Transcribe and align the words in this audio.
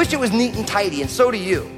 wish 0.00 0.14
it 0.14 0.18
was 0.18 0.32
neat 0.32 0.56
and 0.56 0.66
tidy, 0.66 1.02
and 1.02 1.10
so 1.10 1.30
do 1.30 1.36
you. 1.36 1.70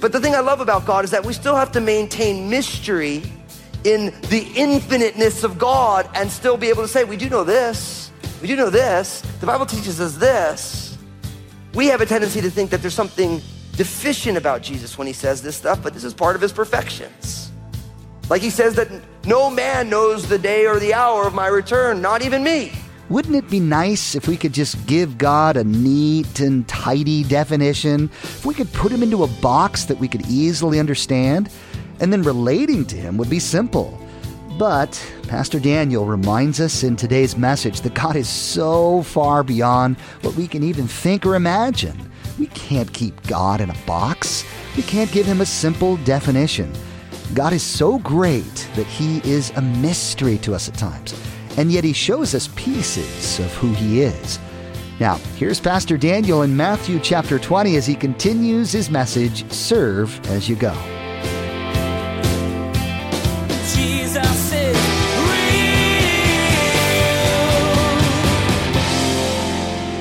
But 0.00 0.10
the 0.10 0.18
thing 0.18 0.34
I 0.34 0.40
love 0.40 0.60
about 0.60 0.84
God 0.86 1.04
is 1.04 1.12
that 1.12 1.24
we 1.24 1.32
still 1.32 1.54
have 1.54 1.70
to 1.72 1.80
maintain 1.80 2.50
mystery 2.50 3.22
in 3.84 4.06
the 4.28 4.50
infiniteness 4.56 5.44
of 5.44 5.58
God 5.58 6.08
and 6.14 6.30
still 6.30 6.56
be 6.56 6.68
able 6.68 6.82
to 6.82 6.88
say, 6.88 7.04
we 7.04 7.16
do 7.16 7.28
know 7.28 7.44
this, 7.44 8.10
we 8.40 8.48
do 8.48 8.56
know 8.56 8.70
this, 8.70 9.20
the 9.40 9.46
Bible 9.46 9.66
teaches 9.66 10.00
us 10.00 10.16
this. 10.16 10.98
We 11.74 11.86
have 11.86 12.00
a 12.00 12.06
tendency 12.06 12.40
to 12.40 12.50
think 12.50 12.70
that 12.70 12.82
there's 12.82 12.94
something 12.94 13.40
deficient 13.72 14.36
about 14.36 14.62
Jesus 14.62 14.98
when 14.98 15.06
he 15.06 15.12
says 15.12 15.42
this 15.42 15.56
stuff, 15.56 15.82
but 15.82 15.94
this 15.94 16.04
is 16.04 16.12
part 16.12 16.36
of 16.36 16.42
his 16.42 16.52
perfections. 16.52 17.52
Like 18.28 18.42
he 18.42 18.50
says 18.50 18.74
that 18.74 18.88
no 19.24 19.50
man 19.50 19.88
knows 19.88 20.28
the 20.28 20.38
day 20.38 20.66
or 20.66 20.78
the 20.78 20.94
hour 20.94 21.26
of 21.26 21.34
my 21.34 21.46
return, 21.46 22.00
not 22.00 22.22
even 22.22 22.42
me. 22.44 22.72
Wouldn't 23.08 23.34
it 23.34 23.50
be 23.50 23.58
nice 23.58 24.14
if 24.14 24.28
we 24.28 24.36
could 24.36 24.52
just 24.52 24.86
give 24.86 25.18
God 25.18 25.56
a 25.56 25.64
neat 25.64 26.38
and 26.38 26.66
tidy 26.68 27.24
definition? 27.24 28.04
If 28.22 28.46
we 28.46 28.54
could 28.54 28.72
put 28.72 28.92
him 28.92 29.02
into 29.02 29.24
a 29.24 29.26
box 29.26 29.86
that 29.86 29.98
we 29.98 30.06
could 30.06 30.24
easily 30.28 30.78
understand? 30.78 31.50
And 32.00 32.12
then 32.12 32.22
relating 32.22 32.84
to 32.86 32.96
him 32.96 33.16
would 33.16 33.30
be 33.30 33.38
simple. 33.38 33.98
But 34.58 35.00
Pastor 35.28 35.60
Daniel 35.60 36.04
reminds 36.04 36.60
us 36.60 36.82
in 36.82 36.96
today's 36.96 37.36
message 37.36 37.82
that 37.82 37.94
God 37.94 38.16
is 38.16 38.28
so 38.28 39.02
far 39.02 39.42
beyond 39.42 39.96
what 40.22 40.34
we 40.34 40.48
can 40.48 40.62
even 40.62 40.86
think 40.86 41.24
or 41.24 41.34
imagine. 41.34 42.10
We 42.38 42.46
can't 42.48 42.92
keep 42.92 43.22
God 43.26 43.60
in 43.60 43.70
a 43.70 43.76
box. 43.86 44.44
We 44.76 44.82
can't 44.82 45.12
give 45.12 45.26
him 45.26 45.40
a 45.40 45.46
simple 45.46 45.96
definition. 45.98 46.72
God 47.34 47.52
is 47.52 47.62
so 47.62 47.98
great 48.00 48.68
that 48.74 48.86
he 48.86 49.18
is 49.18 49.50
a 49.56 49.62
mystery 49.62 50.38
to 50.38 50.54
us 50.54 50.68
at 50.68 50.74
times 50.74 51.14
and 51.56 51.70
yet 51.70 51.84
he 51.84 51.92
shows 51.92 52.34
us 52.34 52.48
pieces 52.56 53.38
of 53.38 53.52
who 53.54 53.72
he 53.74 54.02
is. 54.02 54.38
Now, 54.98 55.16
here's 55.36 55.60
Pastor 55.60 55.96
Daniel 55.96 56.42
in 56.42 56.56
Matthew 56.56 57.00
chapter 57.00 57.38
20 57.38 57.76
as 57.76 57.86
he 57.86 57.94
continues 57.94 58.72
his 58.72 58.90
message 58.90 59.50
Serve 59.50 60.18
as 60.26 60.48
you 60.48 60.56
go. 60.56 60.74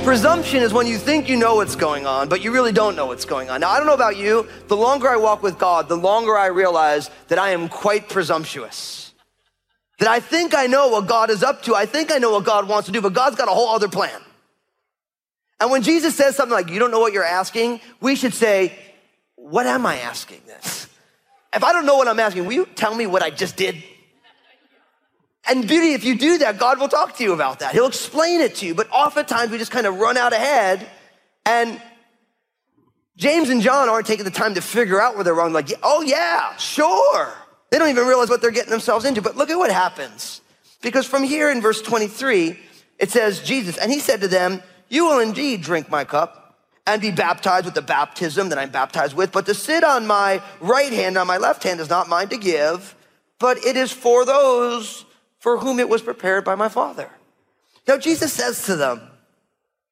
Presumption 0.10 0.64
is 0.64 0.74
when 0.74 0.88
you 0.88 0.98
think 0.98 1.30
you 1.30 1.38
know 1.38 1.54
what's 1.54 1.76
going 1.76 2.08
on, 2.08 2.30
but 2.30 2.42
you 2.42 2.52
really 2.52 2.72
don't 2.72 2.96
know 2.96 3.06
what's 3.06 3.26
going 3.26 3.52
on. 3.52 3.62
Now, 3.62 3.70
I 3.70 3.78
don't 3.78 3.86
know 3.86 3.94
about 3.94 4.18
you, 4.18 4.50
the 4.68 4.76
longer 4.76 5.08
I 5.08 5.18
walk 5.18 5.44
with 5.44 5.60
God, 5.60 5.88
the 5.88 5.96
longer 5.96 6.36
I 6.36 6.48
realize 6.48 7.12
that 7.28 7.38
I 7.38 7.52
am 7.52 7.70
quite 7.70 8.10
presumptuous. 8.10 9.14
That 10.00 10.10
I 10.10 10.20
think 10.20 10.56
I 10.56 10.66
know 10.66 10.88
what 10.88 11.06
God 11.06 11.30
is 11.30 11.44
up 11.44 11.62
to, 11.66 11.76
I 11.76 11.86
think 11.86 12.12
I 12.12 12.18
know 12.18 12.32
what 12.32 12.44
God 12.44 12.68
wants 12.68 12.88
to 12.88 12.92
do, 12.92 13.02
but 13.02 13.14
God's 13.14 13.36
got 13.36 13.50
a 13.50 13.52
whole 13.52 13.70
other 13.70 13.88
plan. 13.88 14.20
And 15.60 15.70
when 15.70 15.84
Jesus 15.84 16.16
says 16.16 16.36
something 16.36 16.54
like, 16.54 16.72
You 16.72 16.80
don't 16.80 16.90
know 16.90 17.02
what 17.02 17.14
you're 17.14 17.24
asking, 17.24 17.80
we 18.02 18.16
should 18.16 18.34
say, 18.34 18.80
What 19.36 19.68
am 19.68 19.86
I 19.86 20.00
asking 20.00 20.42
this? 20.48 20.88
If 21.54 21.64
I 21.64 21.72
don't 21.72 21.86
know 21.86 21.98
what 21.98 22.08
I'm 22.08 22.20
asking, 22.20 22.46
will 22.46 22.54
you 22.54 22.66
tell 22.66 22.96
me 22.96 23.06
what 23.06 23.22
I 23.22 23.30
just 23.30 23.58
did? 23.58 23.84
And 25.48 25.68
beauty, 25.68 25.94
if 25.94 26.04
you 26.04 26.18
do 26.18 26.40
that, 26.40 26.60
God 26.60 26.80
will 26.80 26.90
talk 26.90 27.18
to 27.18 27.24
you 27.24 27.34
about 27.34 27.60
that. 27.60 27.74
He'll 27.74 27.88
explain 27.88 28.42
it 28.42 28.56
to 28.56 28.66
you. 28.66 28.76
But 28.76 28.90
oftentimes 28.92 29.52
we 29.52 29.58
just 29.58 29.72
kind 29.72 29.88
of 29.88 29.96
run 29.96 30.18
out 30.18 30.34
ahead 30.34 30.88
and 31.46 31.82
James 33.16 33.50
and 33.50 33.62
John 33.62 33.90
aren't 33.90 34.08
taking 34.08 34.24
the 34.24 34.32
time 34.32 34.54
to 34.54 34.62
figure 34.62 35.02
out 35.02 35.16
where 35.16 35.24
they're 35.24 35.34
wrong. 35.34 35.52
Like, 35.52 35.74
oh 35.84 36.02
yeah, 36.02 36.56
sure. 36.56 37.34
They 37.70 37.78
don't 37.78 37.90
even 37.90 38.08
realize 38.08 38.30
what 38.30 38.42
they're 38.42 38.52
getting 38.52 38.70
themselves 38.70 39.04
into. 39.04 39.22
But 39.22 39.36
look 39.36 39.50
at 39.50 39.58
what 39.58 39.72
happens. 39.72 40.42
Because 40.82 41.06
from 41.06 41.24
here 41.24 41.52
in 41.52 41.62
verse 41.62 41.82
23, 41.82 42.58
it 42.98 43.12
says, 43.12 43.42
Jesus, 43.42 43.78
and 43.78 43.92
he 43.92 44.00
said 44.00 44.22
to 44.22 44.28
them, 44.28 44.64
You 44.88 45.06
will 45.06 45.20
indeed 45.20 45.62
drink 45.62 45.90
my 45.90 46.06
cup 46.06 46.50
and 46.88 47.02
be 47.02 47.12
baptized 47.12 47.66
with 47.66 47.76
the 47.76 47.82
baptism 47.82 48.50
that 48.50 48.58
I'm 48.58 48.72
baptized 48.72 49.16
with, 49.16 49.32
but 49.32 49.46
to 49.46 49.54
sit 49.54 49.84
on 49.84 50.08
my 50.08 50.42
right 50.60 50.92
hand, 50.92 51.18
on 51.18 51.28
my 51.28 51.38
left 51.38 51.64
hand, 51.64 51.80
is 51.80 51.90
not 51.90 52.10
mine 52.10 52.30
to 52.30 52.38
give, 52.38 52.96
but 53.38 53.64
it 53.64 53.76
is 53.76 53.92
for 53.92 54.26
those 54.26 55.06
for 55.40 55.58
whom 55.58 55.80
it 55.80 55.90
was 55.90 56.02
prepared 56.02 56.44
by 56.44 56.56
my 56.56 56.70
Father. 56.70 57.10
Now, 57.88 57.98
Jesus 57.98 58.32
says 58.32 58.66
to 58.66 58.76
them, 58.76 59.02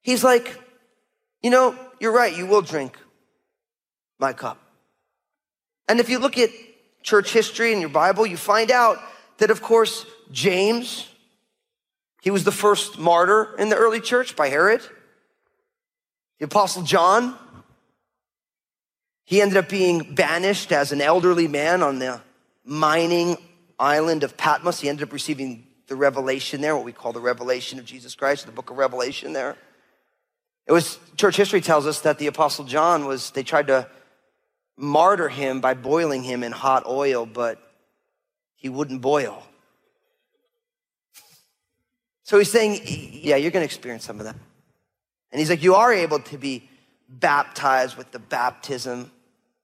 He's 0.02 0.22
like, 0.22 0.58
You 1.42 1.50
know, 1.50 1.76
you're 2.00 2.12
right, 2.12 2.36
you 2.36 2.46
will 2.46 2.62
drink 2.62 2.96
my 4.18 4.32
cup. 4.32 4.58
And 5.88 6.00
if 6.00 6.08
you 6.08 6.18
look 6.18 6.38
at 6.38 6.50
church 7.02 7.32
history 7.32 7.72
in 7.72 7.80
your 7.80 7.88
Bible, 7.88 8.26
you 8.26 8.36
find 8.36 8.70
out 8.70 8.98
that, 9.38 9.50
of 9.50 9.62
course, 9.62 10.04
James, 10.30 11.08
he 12.20 12.30
was 12.30 12.44
the 12.44 12.52
first 12.52 12.98
martyr 12.98 13.56
in 13.56 13.68
the 13.68 13.76
early 13.76 14.00
church 14.00 14.36
by 14.36 14.48
Herod. 14.48 14.82
The 16.38 16.44
Apostle 16.44 16.82
John, 16.82 17.36
he 19.24 19.40
ended 19.40 19.56
up 19.56 19.68
being 19.68 20.14
banished 20.14 20.72
as 20.72 20.92
an 20.92 21.00
elderly 21.00 21.48
man 21.48 21.82
on 21.82 21.98
the 21.98 22.20
mining 22.64 23.36
island 23.78 24.24
of 24.24 24.36
Patmos. 24.36 24.80
He 24.80 24.88
ended 24.88 25.08
up 25.08 25.12
receiving 25.12 25.66
the 25.86 25.96
revelation 25.96 26.60
there, 26.60 26.76
what 26.76 26.84
we 26.84 26.92
call 26.92 27.12
the 27.12 27.20
revelation 27.20 27.78
of 27.78 27.84
Jesus 27.84 28.14
Christ, 28.14 28.46
the 28.46 28.52
book 28.52 28.70
of 28.70 28.76
Revelation 28.76 29.32
there. 29.32 29.56
It 30.66 30.72
was, 30.72 30.98
church 31.16 31.36
history 31.36 31.62
tells 31.62 31.86
us 31.86 32.00
that 32.00 32.18
the 32.18 32.26
Apostle 32.26 32.66
John 32.66 33.06
was, 33.06 33.30
they 33.30 33.42
tried 33.42 33.68
to 33.68 33.88
martyr 34.76 35.28
him 35.28 35.60
by 35.60 35.74
boiling 35.74 36.22
him 36.22 36.42
in 36.42 36.52
hot 36.52 36.86
oil, 36.86 37.24
but 37.24 37.58
he 38.54 38.68
wouldn't 38.68 39.00
boil. 39.00 39.42
So 42.22 42.38
he's 42.38 42.52
saying, 42.52 42.82
yeah, 42.84 43.36
you're 43.36 43.50
going 43.50 43.62
to 43.62 43.64
experience 43.64 44.04
some 44.04 44.18
of 44.18 44.26
that. 44.26 44.36
And 45.32 45.38
he's 45.38 45.48
like, 45.48 45.62
you 45.62 45.74
are 45.74 45.92
able 45.92 46.20
to 46.20 46.36
be 46.36 46.68
baptized 47.08 47.96
with 47.96 48.10
the 48.10 48.18
baptism 48.18 49.10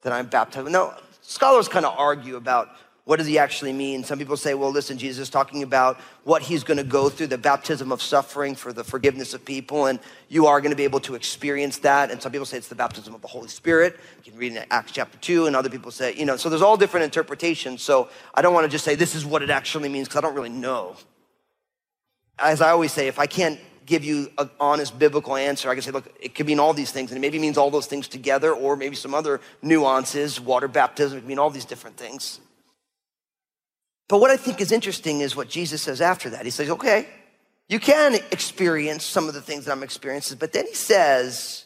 that 0.02 0.12
I'm 0.14 0.26
baptized 0.26 0.64
with. 0.64 0.72
Now, 0.72 0.96
scholars 1.20 1.68
kind 1.68 1.84
of 1.84 1.94
argue 1.98 2.36
about 2.36 2.70
what 3.04 3.16
does 3.16 3.26
he 3.26 3.38
actually 3.38 3.74
mean? 3.74 4.02
Some 4.02 4.18
people 4.18 4.36
say, 4.36 4.54
well, 4.54 4.70
listen, 4.70 4.96
Jesus 4.96 5.24
is 5.24 5.30
talking 5.30 5.62
about 5.62 6.00
what 6.24 6.40
he's 6.40 6.64
going 6.64 6.78
to 6.78 6.84
go 6.84 7.10
through, 7.10 7.26
the 7.26 7.36
baptism 7.36 7.92
of 7.92 8.00
suffering 8.00 8.54
for 8.54 8.72
the 8.72 8.82
forgiveness 8.82 9.34
of 9.34 9.44
people, 9.44 9.86
and 9.86 10.00
you 10.30 10.46
are 10.46 10.62
going 10.62 10.70
to 10.70 10.76
be 10.76 10.84
able 10.84 11.00
to 11.00 11.14
experience 11.14 11.78
that. 11.78 12.10
And 12.10 12.22
some 12.22 12.32
people 12.32 12.46
say 12.46 12.56
it's 12.56 12.68
the 12.68 12.74
baptism 12.74 13.14
of 13.14 13.20
the 13.20 13.28
Holy 13.28 13.48
Spirit. 13.48 14.00
You 14.24 14.32
can 14.32 14.40
read 14.40 14.52
in 14.52 14.64
Acts 14.70 14.92
chapter 14.92 15.18
2, 15.18 15.46
and 15.46 15.54
other 15.54 15.68
people 15.68 15.90
say, 15.90 16.14
you 16.14 16.24
know, 16.24 16.38
so 16.38 16.48
there's 16.48 16.62
all 16.62 16.78
different 16.78 17.04
interpretations. 17.04 17.82
So 17.82 18.08
I 18.32 18.40
don't 18.40 18.54
want 18.54 18.64
to 18.64 18.70
just 18.70 18.86
say 18.86 18.94
this 18.94 19.14
is 19.14 19.26
what 19.26 19.42
it 19.42 19.50
actually 19.50 19.90
means 19.90 20.08
because 20.08 20.18
I 20.18 20.22
don't 20.22 20.34
really 20.34 20.48
know. 20.48 20.96
As 22.38 22.62
I 22.62 22.70
always 22.70 22.92
say, 22.92 23.06
if 23.06 23.18
I 23.18 23.26
can't 23.26 23.60
give 23.84 24.02
you 24.02 24.30
an 24.38 24.48
honest 24.58 24.98
biblical 24.98 25.36
answer, 25.36 25.68
I 25.68 25.74
can 25.74 25.82
say, 25.82 25.90
look, 25.90 26.10
it 26.18 26.34
could 26.34 26.46
mean 26.46 26.58
all 26.58 26.72
these 26.72 26.90
things, 26.90 27.10
and 27.10 27.18
it 27.18 27.20
maybe 27.20 27.38
means 27.38 27.58
all 27.58 27.70
those 27.70 27.86
things 27.86 28.08
together, 28.08 28.54
or 28.54 28.76
maybe 28.76 28.96
some 28.96 29.12
other 29.12 29.42
nuances, 29.60 30.40
water 30.40 30.68
baptism, 30.68 31.18
it 31.18 31.20
can 31.20 31.28
mean 31.28 31.38
all 31.38 31.50
these 31.50 31.66
different 31.66 31.98
things. 31.98 32.40
But 34.08 34.20
what 34.20 34.30
I 34.30 34.36
think 34.36 34.60
is 34.60 34.72
interesting 34.72 35.20
is 35.20 35.34
what 35.34 35.48
Jesus 35.48 35.82
says 35.82 36.00
after 36.00 36.30
that. 36.30 36.44
He 36.44 36.50
says, 36.50 36.70
okay, 36.70 37.08
you 37.68 37.80
can 37.80 38.14
experience 38.30 39.04
some 39.04 39.28
of 39.28 39.34
the 39.34 39.40
things 39.40 39.64
that 39.64 39.72
I'm 39.72 39.82
experiencing, 39.82 40.38
but 40.38 40.52
then 40.52 40.66
he 40.66 40.74
says, 40.74 41.64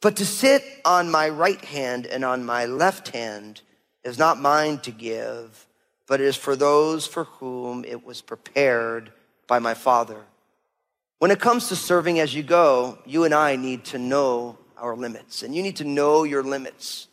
but 0.00 0.16
to 0.16 0.24
sit 0.24 0.64
on 0.84 1.10
my 1.10 1.28
right 1.28 1.62
hand 1.62 2.06
and 2.06 2.24
on 2.24 2.44
my 2.44 2.64
left 2.64 3.08
hand 3.08 3.60
is 4.02 4.18
not 4.18 4.40
mine 4.40 4.78
to 4.78 4.90
give, 4.90 5.66
but 6.06 6.20
it 6.20 6.26
is 6.26 6.36
for 6.36 6.56
those 6.56 7.06
for 7.06 7.24
whom 7.24 7.84
it 7.84 8.04
was 8.04 8.22
prepared 8.22 9.12
by 9.46 9.58
my 9.58 9.74
Father. 9.74 10.24
When 11.18 11.30
it 11.30 11.38
comes 11.38 11.68
to 11.68 11.76
serving 11.76 12.18
as 12.18 12.34
you 12.34 12.42
go, 12.42 12.98
you 13.04 13.24
and 13.24 13.34
I 13.34 13.56
need 13.56 13.84
to 13.86 13.98
know 13.98 14.56
our 14.78 14.96
limits, 14.96 15.42
and 15.42 15.54
you 15.54 15.62
need 15.62 15.76
to 15.76 15.84
know 15.84 16.24
your 16.24 16.42
limits. 16.42 17.08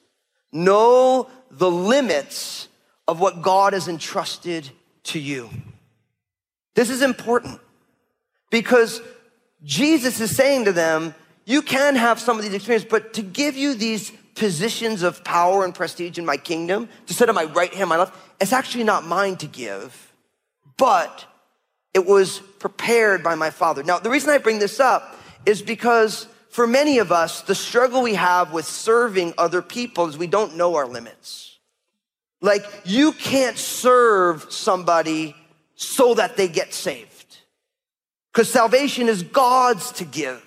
Know 0.53 1.29
the 1.51 1.69
limits 1.69 2.69
of 3.07 3.19
what 3.19 3.41
God 3.41 3.73
has 3.73 3.87
entrusted 3.87 4.69
to 5.03 5.19
you. 5.19 5.49
This 6.75 6.89
is 6.89 7.01
important 7.01 7.59
because 8.51 9.01
Jesus 9.63 10.19
is 10.19 10.35
saying 10.35 10.65
to 10.65 10.71
them, 10.71 11.15
you 11.45 11.61
can 11.61 11.95
have 11.95 12.19
some 12.19 12.37
of 12.37 12.43
these 12.43 12.53
experiences, 12.53 12.89
but 12.89 13.13
to 13.13 13.21
give 13.21 13.55
you 13.55 13.73
these 13.73 14.11
positions 14.35 15.01
of 15.01 15.23
power 15.23 15.63
and 15.63 15.73
prestige 15.73 16.17
in 16.17 16.25
my 16.25 16.37
kingdom, 16.37 16.89
to 17.07 17.13
sit 17.13 17.29
on 17.29 17.35
my 17.35 17.45
right 17.45 17.73
hand, 17.73 17.89
my 17.89 17.97
left, 17.97 18.15
it's 18.39 18.53
actually 18.53 18.83
not 18.83 19.05
mine 19.05 19.37
to 19.37 19.47
give, 19.47 20.13
but 20.77 21.25
it 21.93 22.05
was 22.05 22.39
prepared 22.59 23.23
by 23.23 23.33
my 23.35 23.49
Father. 23.49 23.81
Now, 23.81 23.97
the 23.97 24.09
reason 24.09 24.29
I 24.29 24.37
bring 24.37 24.59
this 24.59 24.79
up 24.79 25.15
is 25.45 25.61
because 25.61 26.27
for 26.49 26.67
many 26.67 26.99
of 26.99 27.11
us, 27.11 27.41
the 27.41 27.55
struggle 27.55 28.03
we 28.03 28.15
have 28.15 28.53
with 28.53 28.65
serving 28.65 29.33
other 29.37 29.61
people 29.61 30.07
is 30.07 30.17
we 30.17 30.27
don't 30.27 30.57
know 30.57 30.75
our 30.75 30.85
limits. 30.85 31.56
Like, 32.41 32.63
you 32.85 33.11
can't 33.13 33.57
serve 33.57 34.51
somebody 34.51 35.35
so 35.75 36.13
that 36.15 36.37
they 36.37 36.47
get 36.47 36.73
saved. 36.73 37.37
Because 38.31 38.51
salvation 38.51 39.07
is 39.07 39.23
God's 39.23 39.91
to 39.93 40.05
give. 40.05 40.43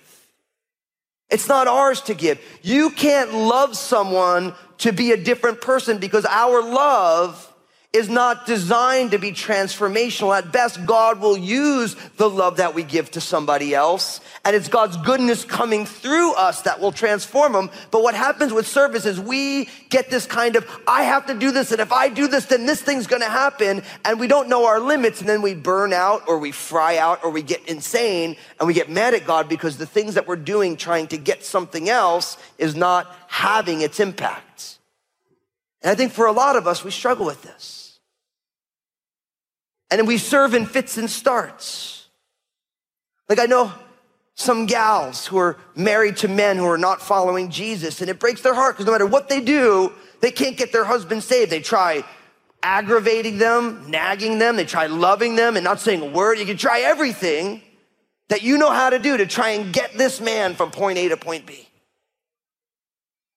It's 1.31 1.49
not 1.49 1.69
ours 1.69 2.01
to 2.03 2.15
give. 2.15 2.41
You 2.63 2.91
can't 2.91 3.33
love 3.33 3.77
someone 3.77 4.55
to 4.79 4.93
be 4.93 5.13
a 5.13 5.17
different 5.17 5.61
person 5.61 5.99
because 5.99 6.25
our 6.27 6.63
love 6.63 7.50
is 7.93 8.09
not 8.09 8.47
designed 8.47 9.11
to 9.11 9.19
be 9.19 9.33
transformational. 9.33 10.37
At 10.37 10.53
best, 10.53 10.87
God 10.87 11.21
will 11.21 11.37
use 11.37 11.97
the 12.19 12.31
love 12.31 12.59
that 12.59 12.73
we 12.73 12.85
give 12.85 13.11
to 13.13 13.21
somebody 13.21 13.75
else, 13.75 14.21
and 14.45 14.55
it's 14.55 14.69
God's 14.69 14.97
goodness 14.99 15.45
coming 15.45 15.87
through 15.87 16.35
us 16.35 16.63
that 16.63 16.79
will 16.79 16.93
transform 16.93 17.53
them. 17.53 17.69
But 17.91 18.05
what 18.05 18.15
happens 18.15 18.53
with 18.53 18.69
service 18.69 19.07
is 19.07 19.19
we 19.19 19.69
get 19.89 20.09
this 20.09 20.25
kind 20.25 20.55
of, 20.55 20.65
I 20.87 21.03
have 21.03 21.27
to 21.27 21.35
do 21.35 21.51
this, 21.51 21.73
and 21.73 21.81
if 21.81 21.93
I 21.93 22.09
do 22.09 22.29
this, 22.29 22.45
then 22.47 22.65
this 22.65 22.81
thing's 22.81 23.09
gonna 23.09 23.25
happen, 23.29 23.83
and 24.05 24.21
we 24.21 24.29
don't 24.29 24.49
know 24.49 24.67
our 24.67 24.79
limits, 24.79 25.19
and 25.19 25.29
then 25.29 25.43
we 25.43 25.55
burn 25.55 25.93
out, 25.93 26.23
or 26.29 26.39
we 26.39 26.53
fry 26.53 26.97
out, 26.97 27.25
or 27.25 27.31
we 27.31 27.43
get 27.43 27.67
insane, 27.69 28.37
and 28.61 28.69
we 28.69 28.75
get 28.75 28.89
mad 28.89 29.15
at 29.15 29.27
God 29.27 29.49
because 29.49 29.79
the 29.79 29.87
things 29.87 30.15
that 30.15 30.29
we're 30.29 30.37
doing 30.37 30.77
trying 30.77 31.09
to 31.09 31.17
get 31.17 31.45
something 31.45 31.89
else 31.89 32.37
is 32.57 32.77
not 32.77 33.13
having 33.27 33.81
its 33.81 33.99
impact. 33.99 34.80
And 35.83 35.91
I 35.91 35.95
think 35.95 36.13
for 36.13 36.27
a 36.27 36.33
lot 36.33 36.57
of 36.57 36.67
us, 36.67 36.85
we 36.85 36.91
struggle 36.91 37.27
with 37.27 37.43
this. 37.43 37.99
And 39.91 40.07
we 40.07 40.19
serve 40.19 40.55
in 40.55 40.67
fits 40.67 40.99
and 40.99 41.11
starts. 41.11 42.09
Like 43.29 43.39
I 43.39 43.47
know 43.47 43.73
some 44.35 44.67
gals 44.67 45.27
who 45.27 45.37
are 45.39 45.57
married 45.75 46.17
to 46.19 46.29
men 46.29 46.57
who 46.57 46.67
are 46.67 46.79
not 46.79 47.03
following 47.03 47.51
Jesus, 47.51 48.01
and 48.01 48.09
it 48.09 48.19
breaks 48.19 48.41
their 48.41 48.55
heart 48.55 48.75
because 48.75 48.87
no 48.87 48.93
matter 48.93 49.07
what 49.07 49.29
they 49.29 49.41
do, 49.41 49.93
they 50.21 50.31
can't 50.31 50.57
get 50.57 50.73
their 50.73 50.85
husband 50.85 51.23
saved. 51.23 51.51
They 51.51 51.61
try 51.61 52.05
aggravating 52.63 53.39
them, 53.39 53.91
nagging 53.91 54.39
them, 54.39 54.57
they 54.57 54.65
try 54.65 54.87
loving 54.87 55.35
them 55.35 55.57
and 55.57 55.65
not 55.65 55.81
saying 55.81 56.03
a 56.03 56.07
word. 56.07 56.39
You 56.39 56.47
can 56.47 56.57
try 56.57 56.81
everything 56.81 57.63
that 58.29 58.43
you 58.43 58.59
know 58.59 58.71
how 58.71 58.91
to 58.91 58.99
do 58.99 59.17
to 59.17 59.27
try 59.27 59.51
and 59.51 59.73
get 59.73 59.93
this 59.95 60.21
man 60.21 60.55
from 60.55 60.71
point 60.71 60.99
A 60.99 61.09
to 61.09 61.17
point 61.17 61.47
B. 61.47 61.69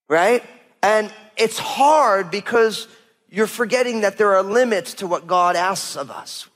Right? 0.08 0.44
And 0.82 1.12
it's 1.38 1.60
hard 1.60 2.32
because 2.32 2.88
you're 3.30 3.48
forgetting 3.48 4.02
that 4.02 4.18
there 4.18 4.36
are 4.36 4.44
limits 4.44 4.96
to 4.96 5.08
what 5.08 5.28
God 5.28 5.56
asks 5.56 5.96
of 5.96 6.12
us. 6.12 6.48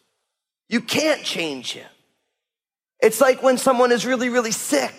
You 0.70 0.82
can't 0.82 1.24
change 1.24 1.74
him. 1.74 1.88
It's 3.00 3.22
like 3.22 3.42
when 3.42 3.58
someone 3.58 3.92
is 3.92 4.06
really, 4.06 4.30
really 4.30 4.52
sick. 4.52 4.94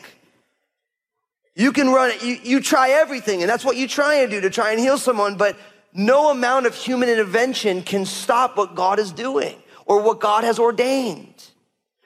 You 1.55 1.73
can 1.73 1.89
run 1.89 2.11
it, 2.11 2.23
you, 2.23 2.39
you 2.43 2.61
try 2.61 2.91
everything, 2.91 3.43
and 3.43 3.51
that's 3.51 3.65
what 3.65 3.77
you 3.77 3.89
try 3.89 4.17
and 4.17 4.31
do 4.31 4.41
to 4.41 4.51
try 4.51 4.71
and 4.71 4.81
heal 4.81 4.97
someone, 4.97 5.37
but 5.37 5.57
no 5.93 6.31
amount 6.31 6.67
of 6.67 6.75
human 6.75 7.09
intervention 7.09 7.83
can 7.83 8.07
stop 8.07 8.57
what 8.57 8.75
God 8.77 8.99
is 8.99 9.11
doing 9.11 9.57
or 9.85 10.03
what 10.03 10.21
God 10.21 10.45
has 10.45 10.59
ordained. 10.59 11.35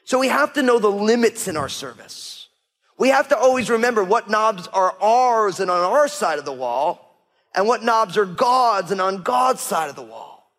So 0.04 0.18
we 0.18 0.28
have 0.28 0.54
to 0.54 0.62
know 0.62 0.78
the 0.78 0.90
limits 0.90 1.48
in 1.48 1.56
our 1.56 1.68
service. 1.68 2.48
We 2.98 3.08
have 3.08 3.28
to 3.28 3.36
always 3.36 3.68
remember 3.68 4.04
what 4.04 4.30
knobs 4.30 4.68
are 4.68 4.94
ours 5.00 5.60
and 5.60 5.70
on 5.70 5.80
our 5.80 6.08
side 6.08 6.38
of 6.38 6.44
the 6.44 6.52
wall, 6.52 7.01
and 7.54 7.66
what 7.66 7.82
knobs 7.82 8.16
are 8.16 8.26
God's 8.26 8.90
and 8.90 9.00
on 9.00 9.22
God's 9.22 9.60
side 9.60 9.90
of 9.90 9.96
the 9.96 10.02
wall. 10.02 10.52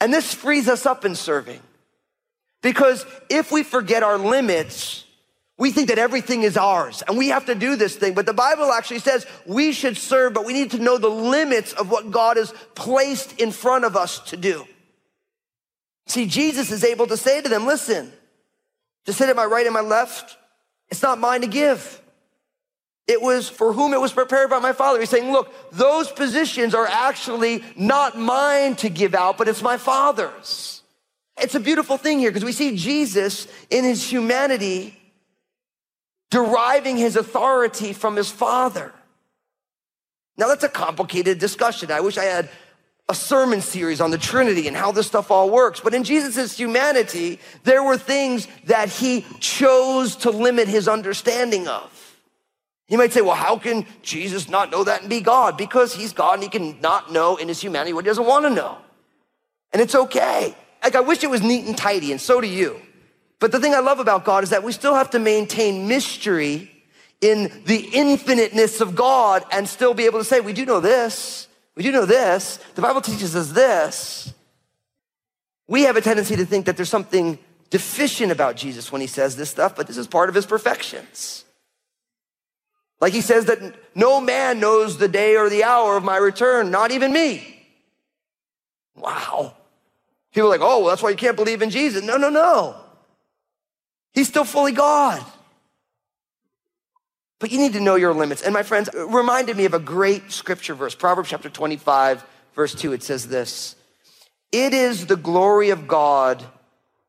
And 0.00 0.12
this 0.12 0.34
frees 0.34 0.68
us 0.68 0.86
up 0.86 1.04
in 1.04 1.14
serving. 1.14 1.60
Because 2.62 3.06
if 3.28 3.52
we 3.52 3.62
forget 3.62 4.02
our 4.02 4.18
limits, 4.18 5.04
we 5.58 5.70
think 5.70 5.88
that 5.88 5.98
everything 5.98 6.42
is 6.42 6.56
ours 6.56 7.02
and 7.06 7.16
we 7.16 7.28
have 7.28 7.46
to 7.46 7.54
do 7.54 7.76
this 7.76 7.96
thing. 7.96 8.14
But 8.14 8.26
the 8.26 8.34
Bible 8.34 8.72
actually 8.72 8.98
says 8.98 9.26
we 9.46 9.72
should 9.72 9.96
serve, 9.96 10.34
but 10.34 10.44
we 10.44 10.52
need 10.52 10.72
to 10.72 10.78
know 10.78 10.98
the 10.98 11.08
limits 11.08 11.72
of 11.72 11.90
what 11.90 12.10
God 12.10 12.36
has 12.36 12.52
placed 12.74 13.40
in 13.40 13.52
front 13.52 13.84
of 13.84 13.96
us 13.96 14.18
to 14.30 14.36
do. 14.36 14.66
See, 16.06 16.26
Jesus 16.26 16.70
is 16.70 16.84
able 16.84 17.06
to 17.06 17.16
say 17.16 17.40
to 17.40 17.48
them, 17.48 17.66
listen, 17.66 18.12
to 19.06 19.12
sit 19.12 19.28
at 19.28 19.36
my 19.36 19.44
right 19.44 19.66
and 19.66 19.74
my 19.74 19.80
left, 19.80 20.36
it's 20.88 21.02
not 21.02 21.18
mine 21.18 21.40
to 21.40 21.46
give. 21.46 22.02
It 23.06 23.22
was 23.22 23.48
for 23.48 23.72
whom 23.72 23.94
it 23.94 24.00
was 24.00 24.12
prepared 24.12 24.50
by 24.50 24.58
my 24.58 24.72
Father. 24.72 24.98
He's 24.98 25.10
saying, 25.10 25.30
look, 25.30 25.52
those 25.70 26.10
positions 26.10 26.74
are 26.74 26.86
actually 26.86 27.62
not 27.76 28.18
mine 28.18 28.74
to 28.76 28.88
give 28.88 29.14
out, 29.14 29.38
but 29.38 29.46
it's 29.48 29.62
my 29.62 29.76
Father's. 29.76 30.82
It's 31.40 31.54
a 31.54 31.60
beautiful 31.60 31.98
thing 31.98 32.18
here 32.18 32.30
because 32.30 32.44
we 32.44 32.52
see 32.52 32.76
Jesus 32.76 33.46
in 33.70 33.84
his 33.84 34.10
humanity 34.10 34.98
deriving 36.30 36.96
his 36.96 37.14
authority 37.14 37.92
from 37.92 38.16
his 38.16 38.30
Father. 38.30 38.92
Now, 40.36 40.48
that's 40.48 40.64
a 40.64 40.68
complicated 40.68 41.38
discussion. 41.38 41.90
I 41.90 42.00
wish 42.00 42.18
I 42.18 42.24
had 42.24 42.50
a 43.08 43.14
sermon 43.14 43.60
series 43.60 44.00
on 44.00 44.10
the 44.10 44.18
Trinity 44.18 44.66
and 44.66 44.76
how 44.76 44.90
this 44.90 45.06
stuff 45.06 45.30
all 45.30 45.48
works. 45.48 45.80
But 45.80 45.94
in 45.94 46.02
Jesus' 46.02 46.58
humanity, 46.58 47.38
there 47.62 47.82
were 47.82 47.96
things 47.96 48.48
that 48.64 48.88
he 48.88 49.24
chose 49.38 50.16
to 50.16 50.30
limit 50.30 50.66
his 50.66 50.88
understanding 50.88 51.68
of. 51.68 51.92
You 52.88 52.98
might 52.98 53.12
say, 53.12 53.20
well, 53.20 53.34
how 53.34 53.58
can 53.58 53.84
Jesus 54.02 54.48
not 54.48 54.70
know 54.70 54.84
that 54.84 55.00
and 55.00 55.10
be 55.10 55.20
God? 55.20 55.56
Because 55.56 55.94
he's 55.94 56.12
God 56.12 56.34
and 56.34 56.42
he 56.42 56.48
can 56.48 56.80
not 56.80 57.10
know 57.10 57.36
in 57.36 57.48
his 57.48 57.60
humanity 57.60 57.92
what 57.92 58.04
he 58.04 58.08
doesn't 58.08 58.26
want 58.26 58.44
to 58.44 58.50
know. 58.50 58.78
And 59.72 59.82
it's 59.82 59.94
okay. 59.94 60.56
Like, 60.82 60.94
I 60.94 61.00
wish 61.00 61.24
it 61.24 61.30
was 61.30 61.42
neat 61.42 61.66
and 61.66 61.76
tidy, 61.76 62.12
and 62.12 62.20
so 62.20 62.40
do 62.40 62.46
you. 62.46 62.80
But 63.40 63.50
the 63.50 63.58
thing 63.58 63.74
I 63.74 63.80
love 63.80 63.98
about 63.98 64.24
God 64.24 64.44
is 64.44 64.50
that 64.50 64.62
we 64.62 64.72
still 64.72 64.94
have 64.94 65.10
to 65.10 65.18
maintain 65.18 65.88
mystery 65.88 66.70
in 67.20 67.50
the 67.64 67.88
infiniteness 67.92 68.80
of 68.80 68.94
God 68.94 69.44
and 69.50 69.68
still 69.68 69.94
be 69.94 70.04
able 70.04 70.20
to 70.20 70.24
say, 70.24 70.40
we 70.40 70.52
do 70.52 70.64
know 70.64 70.80
this. 70.80 71.48
We 71.74 71.82
do 71.82 71.90
know 71.90 72.06
this. 72.06 72.58
The 72.74 72.82
Bible 72.82 73.00
teaches 73.00 73.34
us 73.34 73.50
this. 73.50 74.32
We 75.66 75.82
have 75.82 75.96
a 75.96 76.00
tendency 76.00 76.36
to 76.36 76.46
think 76.46 76.66
that 76.66 76.76
there's 76.76 76.88
something 76.88 77.38
deficient 77.70 78.30
about 78.30 78.56
Jesus 78.56 78.92
when 78.92 79.00
he 79.00 79.08
says 79.08 79.36
this 79.36 79.50
stuff, 79.50 79.74
but 79.74 79.88
this 79.88 79.96
is 79.96 80.06
part 80.06 80.28
of 80.28 80.34
his 80.34 80.46
perfections. 80.46 81.45
Like 83.00 83.12
he 83.12 83.20
says 83.20 83.46
that 83.46 83.74
no 83.94 84.20
man 84.20 84.58
knows 84.58 84.98
the 84.98 85.08
day 85.08 85.36
or 85.36 85.50
the 85.50 85.64
hour 85.64 85.96
of 85.96 86.04
my 86.04 86.16
return, 86.16 86.70
not 86.70 86.90
even 86.90 87.12
me. 87.12 87.52
Wow. 88.96 89.54
People 90.32 90.48
are 90.48 90.50
like, 90.50 90.60
oh, 90.62 90.80
well, 90.80 90.88
that's 90.88 91.02
why 91.02 91.10
you 91.10 91.16
can't 91.16 91.36
believe 91.36 91.62
in 91.62 91.70
Jesus. 91.70 92.02
No, 92.02 92.16
no, 92.16 92.30
no. 92.30 92.76
He's 94.12 94.28
still 94.28 94.44
fully 94.44 94.72
God. 94.72 95.24
But 97.38 97.52
you 97.52 97.58
need 97.58 97.74
to 97.74 97.80
know 97.80 97.96
your 97.96 98.14
limits. 98.14 98.42
And 98.42 98.54
my 98.54 98.62
friends, 98.62 98.88
reminded 98.94 99.56
me 99.56 99.66
of 99.66 99.74
a 99.74 99.78
great 99.78 100.32
scripture 100.32 100.74
verse, 100.74 100.94
Proverbs 100.94 101.28
chapter 101.28 101.50
25, 101.50 102.24
verse 102.54 102.74
2. 102.74 102.94
It 102.94 103.02
says 103.02 103.28
this 103.28 103.76
It 104.52 104.72
is 104.72 105.06
the 105.06 105.16
glory 105.16 105.68
of 105.68 105.86
God 105.86 106.42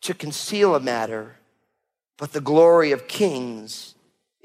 to 0.02 0.14
conceal 0.14 0.76
a 0.76 0.82
matter, 0.82 1.38
but 2.18 2.34
the 2.34 2.42
glory 2.42 2.92
of 2.92 3.08
kings 3.08 3.96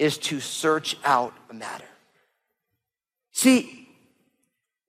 is 0.02 0.18
to 0.18 0.40
search 0.40 0.96
out 1.04 1.32
a 1.48 1.54
matter. 1.54 1.86
See, 3.30 3.88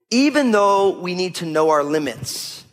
even 0.10 0.50
though 0.50 1.00
we 1.00 1.14
need 1.14 1.36
to 1.36 1.46
know 1.46 1.70
our 1.70 1.84
limits, 1.84 2.66